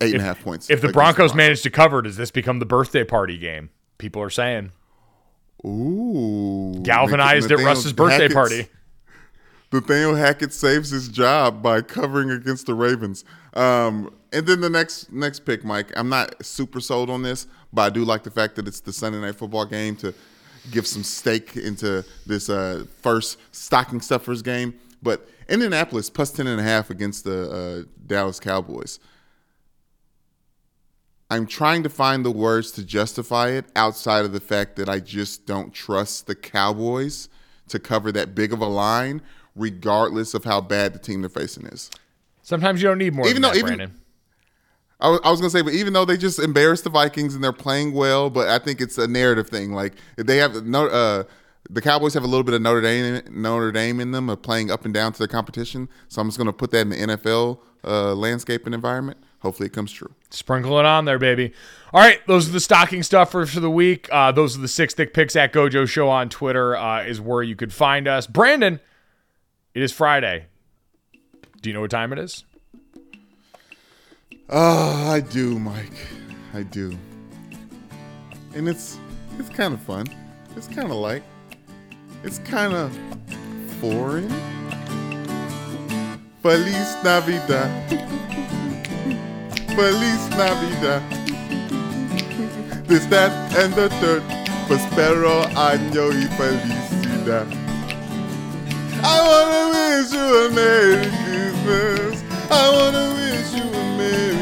[0.00, 0.70] eight and a half points.
[0.70, 3.70] If the against Broncos manage to cover, does this become the birthday party game?
[3.98, 4.72] People are saying
[5.64, 8.68] Ooh, galvanized at Russ's birthday party.
[9.72, 13.24] Nathaniel Hackett saves his job by covering against the Ravens.
[13.54, 15.90] Um, and then the next next pick, Mike.
[15.96, 18.92] I'm not super sold on this, but I do like the fact that it's the
[18.92, 20.12] Sunday night football game to
[20.70, 24.74] give some stake into this uh, first stocking stuffers game.
[25.02, 28.98] But Indianapolis plus ten and a half against the uh, Dallas Cowboys.
[31.30, 35.00] I'm trying to find the words to justify it outside of the fact that I
[35.00, 37.28] just don't trust the Cowboys
[37.68, 39.22] to cover that big of a line,
[39.56, 41.90] regardless of how bad the team they're facing is.
[42.42, 43.98] Sometimes you don't need more Even than though- that, even- Brandon.
[45.02, 47.52] I was, was gonna say, but even though they just embarrassed the Vikings and they're
[47.52, 49.72] playing well, but I think it's a narrative thing.
[49.72, 51.24] Like they have no, uh,
[51.68, 54.70] the Cowboys have a little bit of Notre Dame, Notre Dame in them of playing
[54.70, 55.88] up and down to the competition.
[56.08, 59.18] So I'm just gonna put that in the NFL uh, landscape and environment.
[59.40, 60.14] Hopefully, it comes true.
[60.30, 61.52] Sprinkle it on there, baby.
[61.92, 64.08] All right, those are the stocking stuffers for the week.
[64.12, 67.42] Uh, those are the six thick picks at Gojo Show on Twitter uh, is where
[67.42, 68.28] you could find us.
[68.28, 68.78] Brandon,
[69.74, 70.46] it is Friday.
[71.60, 72.44] Do you know what time it is?
[74.54, 75.96] Oh, I do, Mike.
[76.52, 76.94] I do.
[78.54, 78.98] And it's
[79.38, 80.06] it's kind of fun.
[80.56, 81.22] It's kind of like
[82.22, 82.92] it's kind of
[83.80, 84.28] foreign.
[86.42, 87.70] Feliz Navidad.
[89.74, 91.02] Feliz Navidad.
[92.86, 94.22] This, that, and the third.
[94.66, 97.48] Prospero año y felicidad.
[99.02, 101.08] I wanna wish you a Merry
[101.64, 102.22] Christmas.
[102.50, 104.41] I wanna wish you a Merry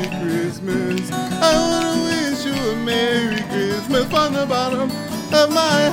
[0.60, 1.10] Christmas.
[1.10, 5.88] I wanna wish you a Merry Christmas from the bottom of my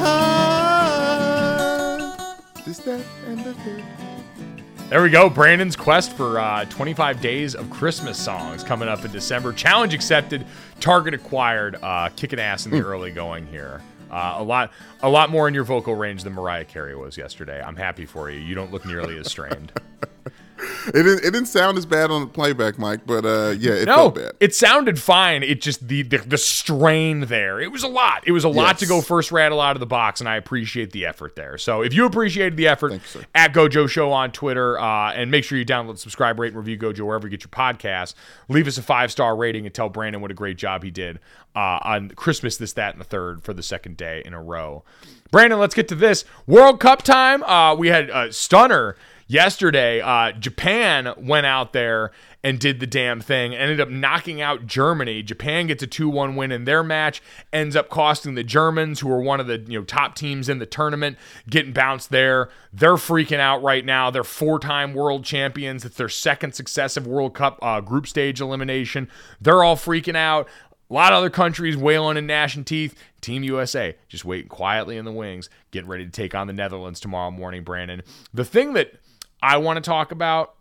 [2.04, 2.20] heart.
[2.66, 3.84] This, that, and the third.
[4.90, 5.30] There we go.
[5.30, 9.54] Brandon's quest for uh, 25 days of Christmas songs coming up in December.
[9.54, 10.46] Challenge accepted.
[10.82, 11.78] Target acquired.
[11.82, 13.82] Uh, kicking ass in the early going here.
[14.12, 17.62] Uh, a lot, a lot more in your vocal range than Mariah Carey was yesterday.
[17.62, 18.40] I'm happy for you.
[18.40, 19.72] You don't look nearly as strained.
[20.88, 23.86] It didn't, it didn't sound as bad on the playback, Mike, but uh, yeah, it
[23.86, 24.32] no, felt bad.
[24.40, 25.44] it sounded fine.
[25.44, 27.60] It just the, the the strain there.
[27.60, 28.24] It was a lot.
[28.26, 30.92] It was a lot to go first rattle out of the box, and I appreciate
[30.92, 31.58] the effort there.
[31.60, 33.00] So if you appreciated the effort, you,
[33.36, 36.78] at Gojo Show on Twitter, uh, and make sure you download, subscribe, rate, and review
[36.78, 38.16] Gojo wherever you get your podcast.
[38.50, 41.20] Leave us a five star rating and tell Brandon what a great job he did
[41.56, 44.84] uh, on Christmas, this, that, and the third for the second day in a row.
[45.30, 47.44] Brandon, let's get to this World Cup time.
[47.44, 48.96] Uh, we had a stunner
[49.28, 50.02] yesterday.
[50.02, 52.12] Uh, Japan went out there
[52.44, 55.22] and did the damn thing, ended up knocking out Germany.
[55.22, 57.22] Japan gets a 2-1 win in their match,
[57.52, 60.60] ends up costing the Germans, who are one of the you know top teams in
[60.60, 61.18] the tournament,
[61.50, 62.50] getting bounced there.
[62.72, 64.10] They're freaking out right now.
[64.12, 65.84] They're four-time world champions.
[65.84, 69.10] It's their second successive World Cup uh, group stage elimination.
[69.42, 70.48] They're all freaking out.
[70.90, 72.98] A lot of other countries wailing and gnashing teeth.
[73.20, 77.02] Team USA just waiting quietly in the wings, getting ready to take on the Netherlands
[77.02, 78.04] tomorrow morning, Brandon.
[78.34, 78.94] The thing that
[79.48, 80.56] I want to talk about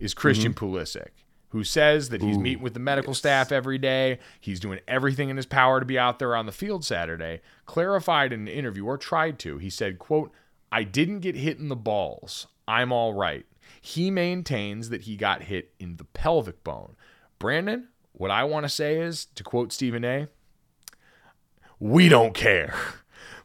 [0.00, 0.74] is Christian mm-hmm.
[0.74, 1.10] Pulisic,
[1.50, 4.18] who says that he's meeting with the medical staff every day.
[4.40, 7.40] He's doing everything in his power to be out there on the field Saturday.
[7.66, 10.32] Clarified in an interview, or tried to, he said, quote,
[10.72, 12.48] I didn't get hit in the balls.
[12.66, 13.46] I'm all right.
[13.80, 16.96] He maintains that he got hit in the pelvic bone.
[17.38, 20.26] Brandon, what I want to say is, to quote Stephen A.,
[21.78, 22.74] we don't care.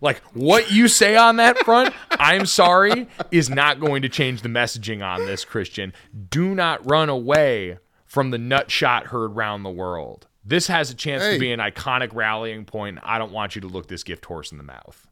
[0.01, 4.49] Like what you say on that front, I'm sorry, is not going to change the
[4.49, 5.93] messaging on this, Christian.
[6.29, 10.27] Do not run away from the nut shot heard round the world.
[10.43, 11.35] This has a chance Hey.
[11.35, 12.97] to be an iconic rallying point.
[13.03, 15.07] I don't want you to look this gift horse in the mouth.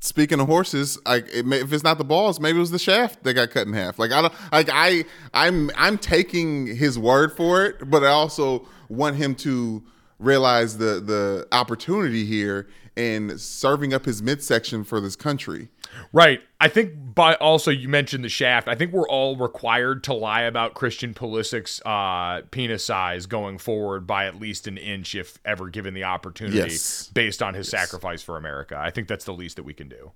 [0.00, 2.78] Speaking of horses, like it may, if it's not the balls, maybe it was the
[2.78, 3.98] shaft that got cut in half.
[3.98, 8.68] Like I don't, like I, I'm, I'm taking his word for it, but I also
[8.88, 9.82] want him to
[10.18, 15.68] realize the the opportunity here in serving up his midsection for this country.
[16.12, 16.40] Right.
[16.60, 18.68] I think by also you mentioned the shaft.
[18.68, 24.06] I think we're all required to lie about Christian Pulisic's uh, penis size going forward
[24.06, 27.10] by at least an inch if ever given the opportunity Yes.
[27.12, 28.76] based on his sacrifice for America.
[28.78, 30.12] I think that's the least that we can do.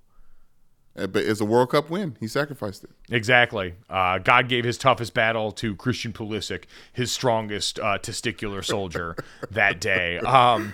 [0.97, 2.17] Uh, But it's a World Cup win.
[2.19, 2.89] He sacrificed it.
[3.09, 3.75] Exactly.
[3.89, 9.15] Uh, God gave his toughest battle to Christian Pulisic, his strongest uh, testicular soldier
[9.51, 10.17] that day.
[10.19, 10.73] Um,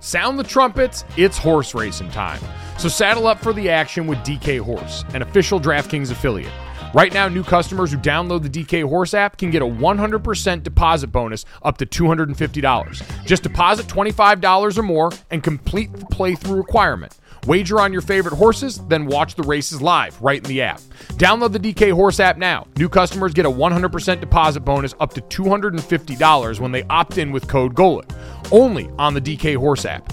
[0.00, 2.40] sound the trumpets, it's horse racing time.
[2.78, 6.52] So saddle up for the action with DK Horse, an official DraftKings affiliate.
[6.94, 11.08] Right now, new customers who download the DK Horse app can get a 100% deposit
[11.08, 13.26] bonus up to $250.
[13.26, 17.17] Just deposit $25 or more and complete the playthrough requirement.
[17.46, 20.80] Wager on your favorite horses, then watch the races live right in the app.
[21.14, 22.66] Download the DK Horse app now.
[22.76, 27.48] New customers get a 100% deposit bonus up to $250 when they opt in with
[27.48, 28.12] code GOLIT.
[28.52, 30.12] Only on the DK Horse app.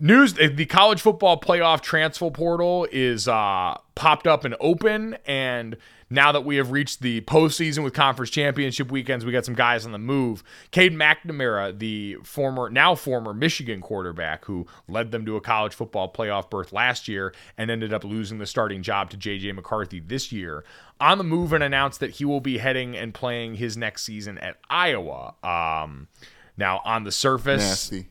[0.00, 5.76] news: the college football playoff transfer portal is uh, popped up and open, and
[6.08, 9.84] now that we have reached the postseason with conference championship weekends, we got some guys
[9.84, 10.44] on the move.
[10.70, 16.12] Cade McNamara, the former, now former Michigan quarterback who led them to a college football
[16.12, 20.30] playoff berth last year and ended up losing the starting job to JJ McCarthy this
[20.30, 20.64] year,
[21.00, 24.38] on the move and announced that he will be heading and playing his next season
[24.38, 25.34] at Iowa.
[25.42, 26.06] Um,
[26.56, 28.08] now, on the surface, Nasty.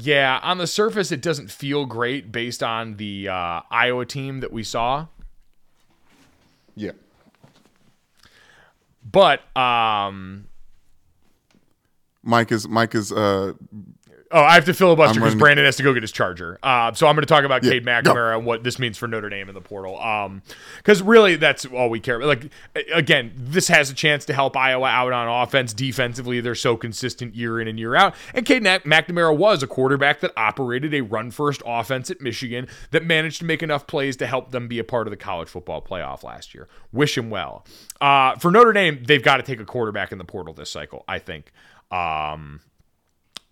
[0.00, 4.52] Yeah, on the surface, it doesn't feel great based on the uh, Iowa team that
[4.52, 5.06] we saw.
[6.74, 6.92] Yeah.
[9.04, 10.46] But um,
[12.22, 13.54] Mike is Mike is uh
[14.30, 16.58] oh, I have to filibuster because Brandon has to go get his charger.
[16.62, 17.84] Uh, so I'm going to talk about Yeah, Cade.
[17.84, 19.98] McNamara and what this means for Notre Dame in the portal.
[20.00, 20.42] Um,
[20.78, 22.28] because really, that's all we care about.
[22.28, 22.50] Like
[22.92, 25.72] again, this has a chance to help Iowa out on offense.
[25.72, 28.14] Defensively, they're so consistent year in and year out.
[28.34, 33.38] And Cade McNamara was a quarterback that operated a run-first offense at Michigan that managed
[33.40, 36.22] to make enough plays to help them be a part of the college football playoff
[36.22, 36.68] last year.
[36.92, 37.64] Wish him well.
[38.00, 41.04] Uh, for Notre Dame, they've got to take a quarterback in the portal this cycle.
[41.08, 41.52] I think.
[41.90, 42.60] Um,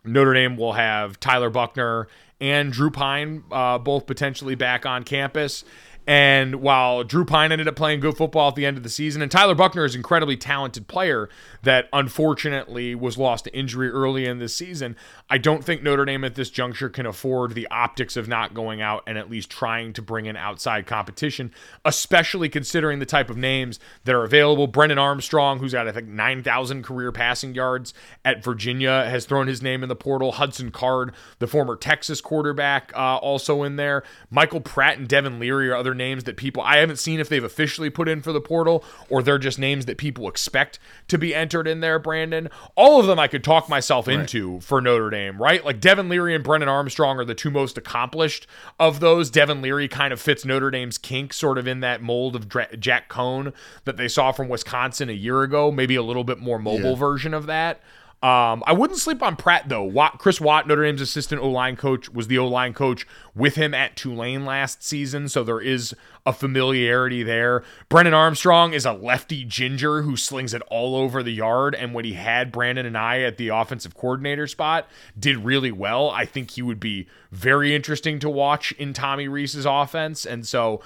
[0.04, 2.08] Notre Dame will have Tyler Buchner
[2.40, 5.64] and Drew Pyne uh, both potentially back on campus.
[6.08, 9.20] And while Drew Pyne ended up playing good football at the end of the season,
[9.20, 11.28] and Tyler Buchner is an incredibly talented player
[11.64, 14.96] that unfortunately was lost to injury early in this season,
[15.28, 18.80] I don't think Notre Dame at this juncture can afford the optics of not going
[18.80, 21.52] out and at least trying to bring in outside competition,
[21.84, 24.66] especially considering the type of names that are available.
[24.66, 27.92] Brennan Armstrong, who's got, I think, 9,000 career passing yards
[28.24, 30.32] at Virginia, has thrown his name in the portal.
[30.32, 34.02] Hudson Card, the former Texas quarterback, uh, also in there.
[34.30, 37.44] Michael Pratt and Devin Leary are other names that people, I haven't seen if they've
[37.44, 41.34] officially put in for the portal or they're just names that people expect to be
[41.34, 42.48] entered in there, Brandon.
[42.74, 45.62] All of them I could talk myself into for Notre Dame, right?
[45.64, 48.46] Like Devin Leary and Brennan Armstrong are the two most accomplished
[48.80, 49.28] of those.
[49.28, 52.76] Devin Leary kind of fits Notre Dame's kink, sort of in that mold of Dra-
[52.76, 53.52] Jack Coan
[53.84, 56.96] that they saw from Wisconsin a year ago, maybe a little bit more mobile Yeah.
[56.96, 57.80] version of that.
[58.20, 59.84] Um, I wouldn't sleep on Pratt though.
[59.84, 63.54] Watt, Chris Watt, Notre Dame's assistant O line coach, was the O line coach with
[63.54, 65.94] him at Tulane last season, so there is
[66.26, 67.62] a familiarity there.
[67.88, 72.04] Brennan Armstrong is a lefty ginger who slings it all over the yard, and when
[72.04, 76.10] he had Brandon and I at the offensive coordinator spot, did really well.
[76.10, 80.82] I think he would be very interesting to watch in Tommy Rees's offense, and so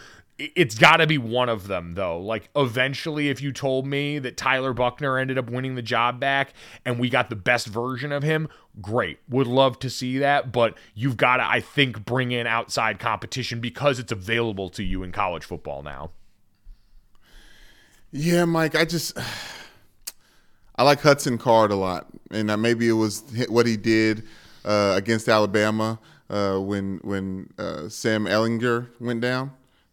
[0.56, 2.18] it's got to be one of them though.
[2.18, 6.52] Like eventually if you told me that tyler buchner ended up winning the job back
[6.84, 8.48] and we got the best version of him
[8.80, 9.18] great.
[9.28, 13.60] Would love to see that but you've got to i think bring in outside competition
[13.60, 16.10] because it's available to you in college football now.
[18.10, 19.16] Yeah, Mike, I just
[20.76, 24.24] I like Hudson Card a lot, and uh, maybe it was what he did
[24.64, 25.98] uh, against Alabama
[26.28, 29.52] uh, when when uh, Sam Ehlinger went down.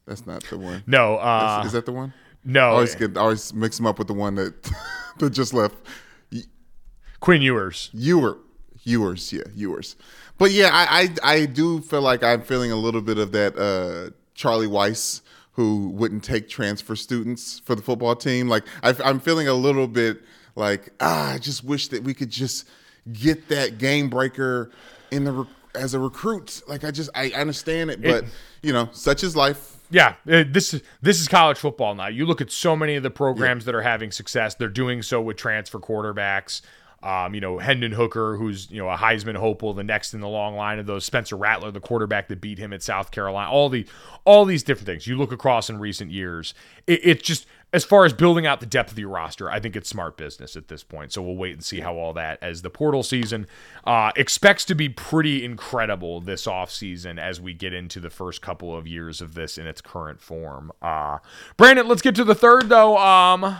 [0.09, 0.83] That's not the one.
[0.87, 2.13] no uh is, is that the one?
[2.43, 4.53] no I always get I always mix them up with the one that
[5.19, 5.75] that just left.
[7.21, 8.39] quinn ewers Ewer,
[8.83, 9.95] Ewers, yeah, Ewers.
[10.37, 13.57] But yeah, I, I I do feel like I'm feeling a little bit of that
[13.57, 15.21] uh, Charlie Weis
[15.53, 18.47] who wouldn't take transfer students for the football team.
[18.47, 20.21] Like I, I'm feeling a little bit
[20.55, 22.67] like ah, I just wish that we could just
[23.11, 24.71] get that game breaker
[25.11, 25.45] in the
[25.75, 26.61] as a recruit.
[26.67, 28.23] Like I just I understand it, but
[28.61, 29.75] you know, such is life.
[29.91, 32.07] Yeah, uh, this is this is college football now.
[32.07, 35.21] You look at so many of the programs that are having success; they're doing so
[35.21, 36.61] with transfer quarterbacks.
[37.01, 40.27] Um, you know, Hendon Hooker, who's you know a Heisman hopeful, the next in the
[40.27, 41.05] long line of those.
[41.05, 43.49] Spencer Rattler, the quarterback that beat him at South Carolina.
[43.49, 43.85] All the
[44.25, 46.53] all these different things you look across in recent years.
[46.87, 49.75] It, it's just as far as building out the depth of your roster, I think
[49.75, 51.13] it's smart business at this point.
[51.13, 53.45] So we'll wait and see how all that as the portal season
[53.83, 58.75] uh, expects to be pretty incredible this offseason as we get into the first couple
[58.75, 60.71] of years of this in its current form.
[60.81, 61.19] Uh,
[61.57, 62.97] Brandon, let's get to the third though.
[62.97, 63.57] Um,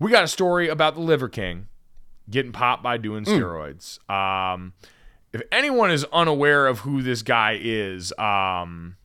[0.00, 1.68] we got a story about the Liver King
[2.28, 3.98] getting popped by doing steroids.
[4.10, 4.72] Um,
[5.32, 8.96] if anyone is unaware of who this guy is, um,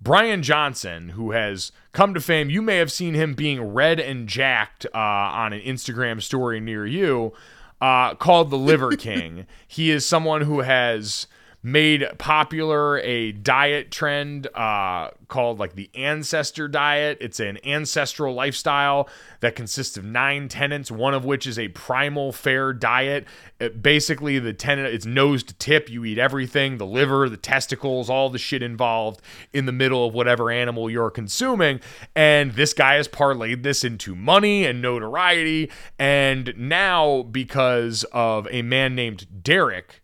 [0.00, 4.28] Brian Johnson, who has come to fame, you may have seen him being red and
[4.28, 7.32] jacked uh, on an Instagram story near you,
[7.80, 9.46] uh, called the Liver King.
[9.66, 11.26] he is someone who has
[11.62, 17.18] made popular a diet trend uh, called like the ancestor diet.
[17.20, 19.08] It's an ancestral lifestyle
[19.40, 23.26] that consists of nine tenets, one of which is a primal fair diet.
[23.58, 25.90] It, basically, the tenet it's nose to tip.
[25.90, 29.20] You eat everything the liver, the testicles, all the shit involved
[29.52, 31.80] in the middle of whatever animal you're consuming.
[32.14, 35.70] And this guy has parlayed this into money and notoriety.
[35.98, 39.97] And now, because of a man named Derek,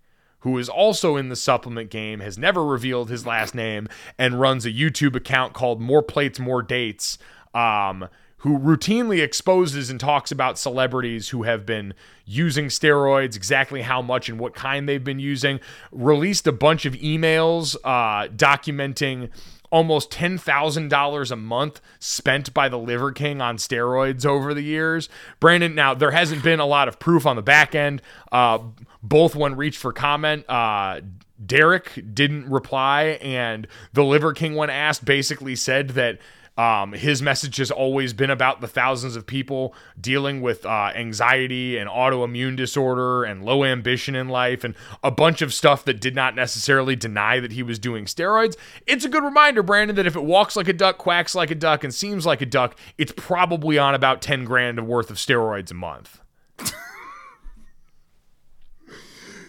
[0.45, 3.89] who is also in the supplement game, has never revealed his last name,
[4.19, 7.17] and runs a YouTube account called More Plates, More Dates,
[7.55, 11.95] um, who routinely exposes and talks about celebrities who have been
[12.27, 15.61] using steroids, exactly how much and what kind they've been using,
[15.91, 19.31] released a bunch of emails uh, documenting
[19.75, 25.09] almost $10,000 a month spent by the Liver King on steroids over the years.
[25.41, 28.01] Brandon, now there hasn't been a lot of proof on the back end.
[28.31, 28.61] Uh,
[29.03, 31.01] both when reached for comment, uh,
[31.45, 36.21] Derek didn't reply, and the Liver King, when asked, basically said that
[36.57, 41.77] um, his message has always been about the thousands of people dealing with uh, anxiety
[41.77, 46.15] and autoimmune disorder and low ambition in life and a bunch of stuff that did
[46.15, 48.57] not necessarily deny that he was doing steroids.
[48.87, 51.57] It's a good reminder, Brandon, that if it walks like a duck, quacks like a
[51.57, 55.71] duck, and seems like a duck, it's probably on about 10 grand worth of steroids
[55.71, 56.21] a month.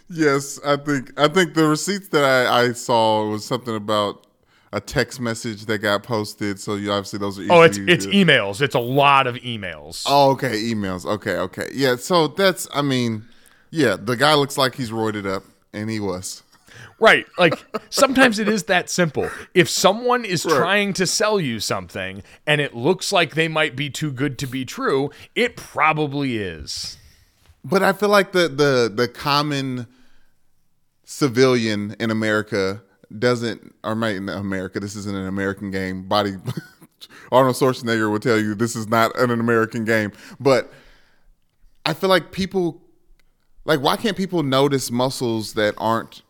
[0.07, 4.24] Yes, I think I think the receipts that I, I saw was something about
[4.76, 6.60] a text message that got posted.
[6.60, 8.61] So you obviously those are Oh, it's it's emails.
[8.61, 10.03] It's a lot of emails.
[10.06, 11.06] Oh, okay, emails.
[11.06, 11.69] Okay, okay.
[11.73, 13.26] Yeah, so that's I mean,
[13.72, 16.43] yeah, the guy looks like he's roided up and he was.
[16.99, 17.26] Right.
[17.38, 17.53] Like
[17.89, 19.30] sometimes it is that simple.
[19.53, 20.56] If someone is Right.
[20.57, 24.47] trying to sell you something and it looks like they might be too good to
[24.47, 26.97] be true, it probably is.
[27.64, 29.88] But I feel like the the the common
[31.06, 32.81] civilian in America
[33.20, 36.08] doesn't or maybe in America, this isn't an American game.
[36.08, 36.36] Body
[37.32, 40.12] Arnold Schwarzenegger will tell you this is not an American game.
[40.40, 40.72] But
[41.86, 42.82] I feel like people
[43.66, 46.22] like why can't people notice muscles that aren't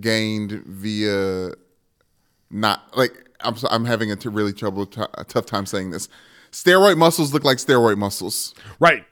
[0.00, 1.52] gained via
[2.50, 6.08] not like I'm I'm having a t- really trouble t- a tough time saying this.
[6.52, 8.54] Steroid muscles look like steroid muscles.
[8.80, 9.04] Right.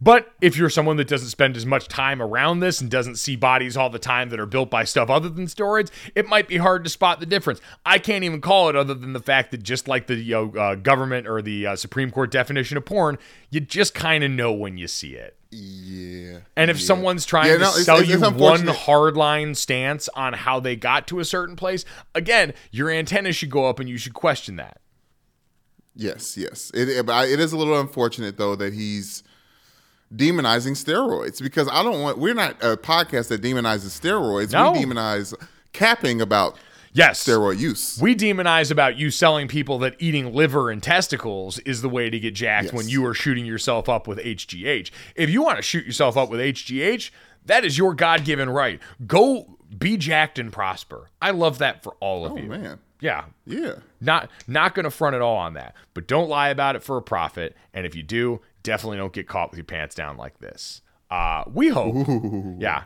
[0.00, 3.36] But if you're someone that doesn't spend as much time around this and doesn't see
[3.36, 6.56] bodies all the time that are built by stuff other than steroids, it might be
[6.58, 7.60] hard to spot the difference.
[7.86, 10.60] I can't even call it other than the fact that just like the you know,
[10.60, 13.18] uh, government or the uh, Supreme Court definition of porn,
[13.50, 15.36] you just kind of know when you see it.
[15.50, 16.40] Yeah.
[16.56, 20.08] And if someone's trying Yeah, to no, it's- sell it's- you it's one hardline stance
[20.10, 21.84] on how they got to a certain place,
[22.14, 24.80] again, your antennas should go up and you should question that.
[25.94, 26.72] Yes, yes.
[26.74, 29.22] It, it is a little unfortunate though that he's
[30.16, 32.18] demonizing steroids because I don't want.
[32.18, 34.52] We're not a podcast that demonizes steroids.
[34.52, 34.72] No.
[34.72, 35.34] We demonize
[35.72, 36.56] capping about
[36.92, 37.24] Yes.
[37.26, 37.98] steroid use.
[38.00, 42.20] We demonize about you selling people that eating liver and testicles is the way to
[42.20, 42.72] get jacked Yes.
[42.72, 44.90] when you are shooting yourself up with HGH.
[45.16, 47.10] If you want to shoot yourself up with HGH,
[47.46, 48.78] that is your God given right.
[49.06, 51.10] Go be jacked and prosper.
[51.20, 52.38] I love that for all of you.
[52.38, 52.48] oh you.
[52.62, 53.24] man, Yeah.
[53.44, 53.72] yeah.
[54.00, 55.74] Not not going to front at all on that.
[55.94, 57.56] But don't lie about it for a profit.
[57.72, 60.82] And if you do, definitely don't get caught with your pants down like this.
[61.10, 61.94] Uh, we hope.
[62.58, 62.84] Yeah.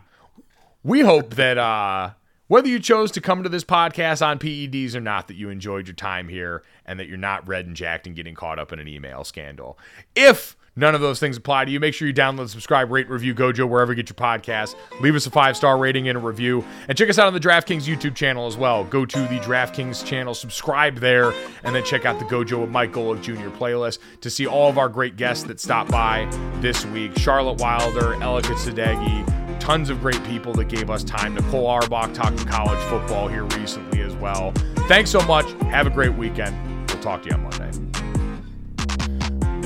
[0.84, 2.10] We hope that uh,
[2.48, 5.86] whether you chose to come to this podcast on PEDs or not, that you enjoyed
[5.86, 8.78] your time here and that you're not red and jacked and getting caught up in
[8.78, 9.78] an email scandal.
[10.14, 13.34] If none of those things apply to you, make sure you download, subscribe, rate, review
[13.34, 14.76] Gojo wherever you get your podcast.
[15.00, 16.64] Leave us a five star rating and a review.
[16.88, 18.84] And check us out on the DraftKings YouTube channel as well.
[18.84, 21.32] Go to the DraftKings channel, subscribe there,
[21.64, 23.48] and then check out the Gojo with Mike Golic Jr.
[23.48, 26.28] playlist to see all of our great guests that stopped by
[26.60, 31.34] this week Charlotte Wilder, Elika Sadeghi, tons of great people that gave us time.
[31.34, 34.52] Nicole Auerbach talking college football here recently as well.
[34.86, 35.50] Thanks so much.
[35.62, 36.56] Have a great weekend.
[36.88, 37.70] We'll talk to you on Monday.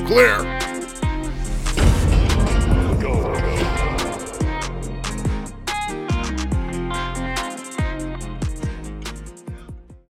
[0.06, 0.71] Clear.